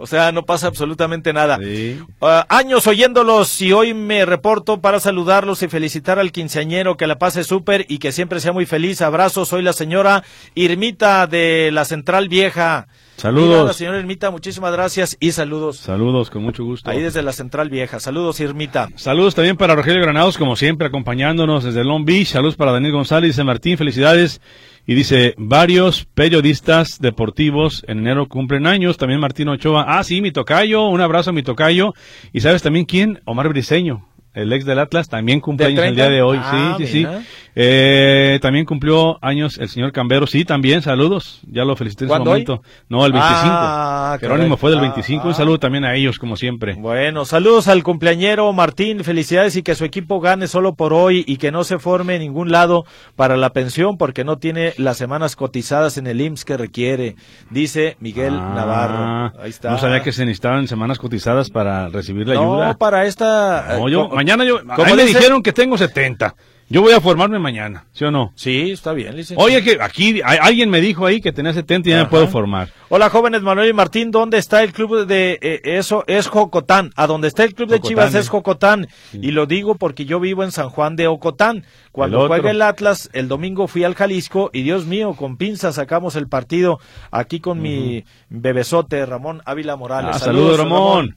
[0.00, 1.58] O sea, no pasa absolutamente nada.
[1.60, 2.00] Sí.
[2.20, 7.18] Ah, años oyéndolos y hoy me reporto para saludarlos y felicitar al quinceañero que la
[7.18, 9.02] pase súper y que siempre sea muy feliz.
[9.02, 10.22] Abrazos, soy la señora
[10.54, 12.86] Irmita de la Central Vieja.
[13.16, 13.48] Saludos.
[13.48, 15.78] Mira, la señora Irmita, muchísimas gracias y saludos.
[15.78, 16.88] Saludos, con mucho gusto.
[16.88, 17.98] Ahí desde la Central Vieja.
[17.98, 18.90] Saludos, Irmita.
[18.94, 22.28] Saludos también para Rogelio Granados, como siempre, acompañándonos desde Long Beach.
[22.28, 24.40] Saludos para Daniel González, dice Martín, felicidades.
[24.88, 28.96] Y dice, varios periodistas deportivos en enero cumplen años.
[28.96, 29.84] También Martín Ochoa.
[29.86, 30.88] Ah, sí, mi tocayo.
[30.88, 31.92] Un abrazo a mi tocayo.
[32.32, 33.20] ¿Y sabes también quién?
[33.26, 34.08] Omar Briseño.
[34.32, 36.08] El ex del Atlas también cumple ¿Del años el 30?
[36.08, 36.38] día de hoy.
[36.40, 37.20] Ah, sí, sí, mira.
[37.20, 37.26] sí.
[37.60, 40.28] Eh, también cumplió años el señor Cambero.
[40.28, 40.80] Sí, también.
[40.80, 41.40] Saludos.
[41.50, 42.62] Ya lo felicité en su momento.
[42.88, 43.44] No, el 25.
[43.50, 44.58] Ah, Jerónimo caray.
[44.60, 45.24] fue del Ah, 25.
[45.26, 45.34] Un ah.
[45.34, 46.74] saludo también a ellos, como siempre.
[46.74, 51.36] Bueno, saludos al cumpleañero Martín, felicidades y que su equipo gane solo por hoy y
[51.38, 52.84] que no se forme en ningún lado
[53.16, 57.16] para la pensión porque no tiene las semanas cotizadas en el IMSS que requiere,
[57.50, 59.32] dice Miguel Ah, Navarro.
[59.42, 59.70] Ahí está.
[59.70, 62.78] No sabía que se necesitaban semanas cotizadas para recibir la no, ayuda.
[62.78, 63.78] para esta...
[63.80, 65.18] No, eh, yo, co- mañana yo, ¿cómo a mí me dice?
[65.18, 66.36] dijeron que tengo 70.
[66.70, 68.32] Yo voy a formarme mañana, ¿sí o no?
[68.34, 69.42] Sí, está bien, licenciado.
[69.42, 72.68] Oye, que aquí alguien me dijo ahí que tenía 70 y ya me puedo formar.
[72.90, 76.04] Hola jóvenes, Manuel y Martín, ¿dónde está el club de eh, eso?
[76.06, 76.90] Es Jocotán.
[76.94, 78.18] A donde está el club de Chivas eh.
[78.18, 78.88] es Jocotán.
[79.14, 81.64] Y lo digo porque yo vivo en San Juan de Ocotán.
[81.90, 85.76] Cuando El juega el Atlas, el domingo fui al Jalisco y Dios mío, con pinzas
[85.76, 90.16] sacamos el partido aquí con mi bebesote Ramón Ávila Morales.
[90.16, 91.16] Ah, saludos, Ramón.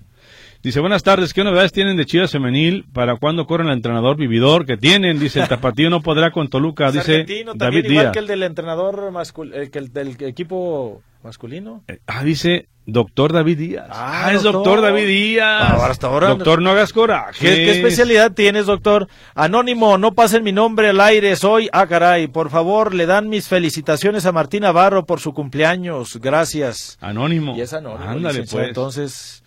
[0.64, 2.86] Dice, buenas tardes, ¿qué novedades tienen de Chivas Femenil?
[2.94, 5.20] ¿Para cuándo corren el entrenador vividor que tienen?
[5.20, 8.14] Dice, el tapatío no podrá con Toluca, Es dice David también, igual Díaz.
[8.14, 11.84] que el del entrenador masculino, que el del equipo masculino.
[11.88, 13.88] Eh, Ah, dice doctor David Díaz.
[13.90, 14.54] Ah, Ah, es doctor.
[14.66, 15.72] doctor David Díaz.
[15.72, 17.40] Ahora, hasta ahora- Doctor, no hagas coraje.
[17.40, 19.08] ¿Qué, qué especialidad tienes, doctor?
[19.34, 21.70] Anónimo, no pasen mi nombre al aire, soy...
[21.74, 26.18] Ah, caray, por favor, le dan mis felicitaciones a Martín Navarro por su cumpleaños.
[26.22, 27.00] Gracias.
[27.02, 27.56] Anónimo.
[27.58, 28.68] Y es anónimo, Ándale, pues.
[28.68, 29.41] Entonces,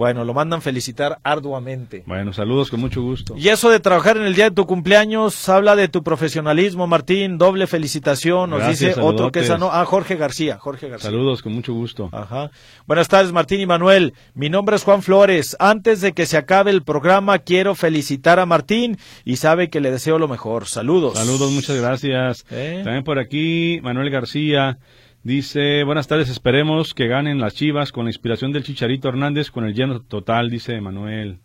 [0.00, 2.04] bueno, lo mandan felicitar arduamente.
[2.06, 3.34] Bueno, saludos con mucho gusto.
[3.36, 7.36] Y eso de trabajar en el día de tu cumpleaños habla de tu profesionalismo, Martín.
[7.36, 8.48] Doble felicitación.
[8.48, 10.56] Nos Gracias, dice otro que es ano- Ah, Jorge García.
[10.58, 11.10] Jorge García.
[11.10, 12.08] Saludos con mucho gusto.
[12.12, 12.50] Ajá.
[12.86, 14.14] Buenas tardes, Martín y Manuel.
[14.32, 15.54] Mi nombre es Juan Flores.
[15.60, 18.96] Antes de que se acabe el programa, quiero felicitar a Martín
[19.26, 20.64] y sabe que le deseo lo mejor.
[20.66, 21.18] Saludos.
[21.18, 22.46] Saludos, muchas gracias.
[22.50, 22.80] ¿Eh?
[22.84, 24.78] También por aquí, Manuel García
[25.22, 29.64] dice, buenas tardes, esperemos que ganen las Chivas con la inspiración del Chicharito Hernández con
[29.64, 31.38] el lleno total, dice Manuel.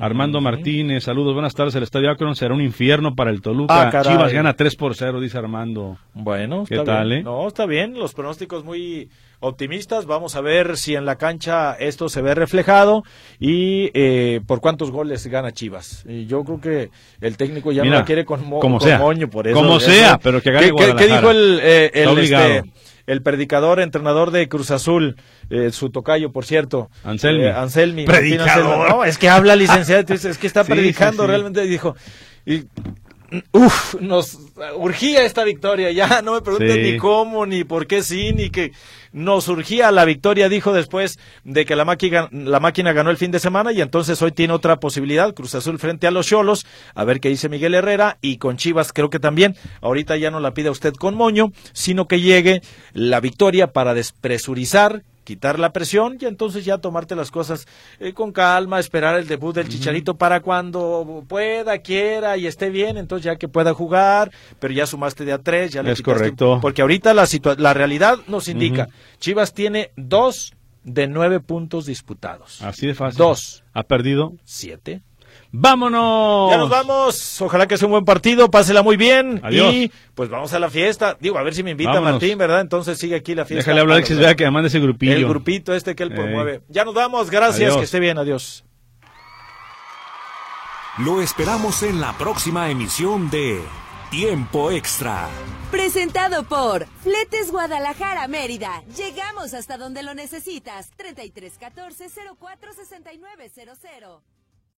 [0.00, 3.88] Armando Martínez, saludos, buenas tardes, el Estadio Akron será un infierno para el Toluca.
[3.88, 4.02] Ah.
[4.02, 5.96] Chivas gana 3 por 0, dice Armando.
[6.12, 7.20] Bueno, ¿Qué está tal, bien.
[7.20, 7.22] eh?
[7.24, 7.94] No, está bien.
[7.98, 9.08] Los pronósticos muy
[9.40, 10.06] optimistas.
[10.06, 13.04] Vamos a ver si en la cancha esto se ve reflejado
[13.38, 16.04] y eh, por cuántos goles gana Chivas.
[16.08, 18.88] Y yo creo que el técnico ya Mira, no la quiere con, mo- como con
[18.88, 18.98] sea.
[18.98, 19.56] moño por eso.
[19.56, 21.16] Como Eso- sea, pero que gane ¿Qué- qué- ¿Qué, Guadalajara.
[21.20, 22.62] dijo el, eh, el, este,
[23.06, 25.16] el predicador, entrenador de Cruz Azul,
[25.50, 26.90] eh, su tocayo, por cierto?
[27.04, 27.44] Anselmi.
[27.44, 28.04] Eh, Anselmi.
[28.04, 28.72] Predicador.
[28.74, 28.88] Anselmi.
[28.90, 31.30] No, es que habla licenciado, es que está Sí, predicando sí, sí.
[31.30, 31.62] realmente.
[31.62, 31.96] Dijo,
[32.44, 32.64] y,
[33.52, 34.38] Uf, nos
[34.76, 36.92] urgía esta victoria, ya no me pregunten Sí.
[36.92, 38.72] ni cómo, ni por qué sí, ni que
[39.12, 43.30] nos urgía la victoria, dijo después de que la máquina, la máquina ganó el fin
[43.30, 46.64] de semana y entonces hoy tiene otra posibilidad, Cruz Azul frente a los Cholos,
[46.94, 50.40] a ver qué dice Miguel Herrera y con Chivas creo que también, ahorita ya no
[50.40, 52.62] la pide usted con moño, sino que llegue
[52.94, 57.66] la victoria para despresurizar, quitar la presión y entonces ya tomarte las cosas
[58.00, 62.96] eh, con calma, esperar el debut del Chicharito para cuando pueda, quiera y esté bien,
[62.96, 66.04] entonces ya que pueda jugar, pero ya sumaste de a tres, ya le Es quitaste-
[66.04, 66.58] correcto.
[66.62, 67.26] Porque ahorita la
[67.58, 70.54] la realidad nos indica, Chivas tiene dos
[70.84, 72.62] de nueve puntos disputados.
[72.62, 73.18] Así de fácil.
[73.18, 73.64] Dos.
[73.74, 74.32] Ha perdido.
[74.44, 75.02] Siete.
[75.50, 76.50] ¡Vámonos!
[76.50, 77.40] Ya nos vamos.
[77.40, 78.50] Ojalá que sea un buen partido.
[78.50, 79.40] Pásela muy bien.
[79.42, 79.72] Adiós.
[79.72, 81.16] Y pues vamos a la fiesta.
[81.20, 82.14] Digo, a ver si me invita Vámonos.
[82.14, 82.60] Martín, ¿verdad?
[82.60, 83.62] Entonces sigue aquí la fiesta.
[83.62, 85.14] Déjale hablar a Alexis Vega que mande ese grupillo.
[85.14, 86.60] El grupito este que él promueve.
[86.68, 87.30] Ya nos vamos.
[87.30, 87.70] Gracias.
[87.70, 87.78] Adiós.
[87.78, 88.18] Que esté bien.
[88.18, 88.64] Adiós.
[90.98, 93.62] Lo esperamos en la próxima emisión de
[94.10, 95.28] Tiempo Extra.
[95.70, 98.82] Presentado por Fletes Guadalajara Mérida.
[98.96, 100.90] Llegamos hasta donde lo necesitas.
[100.96, 102.06] 33 14
[102.38, 104.22] 04 69 00.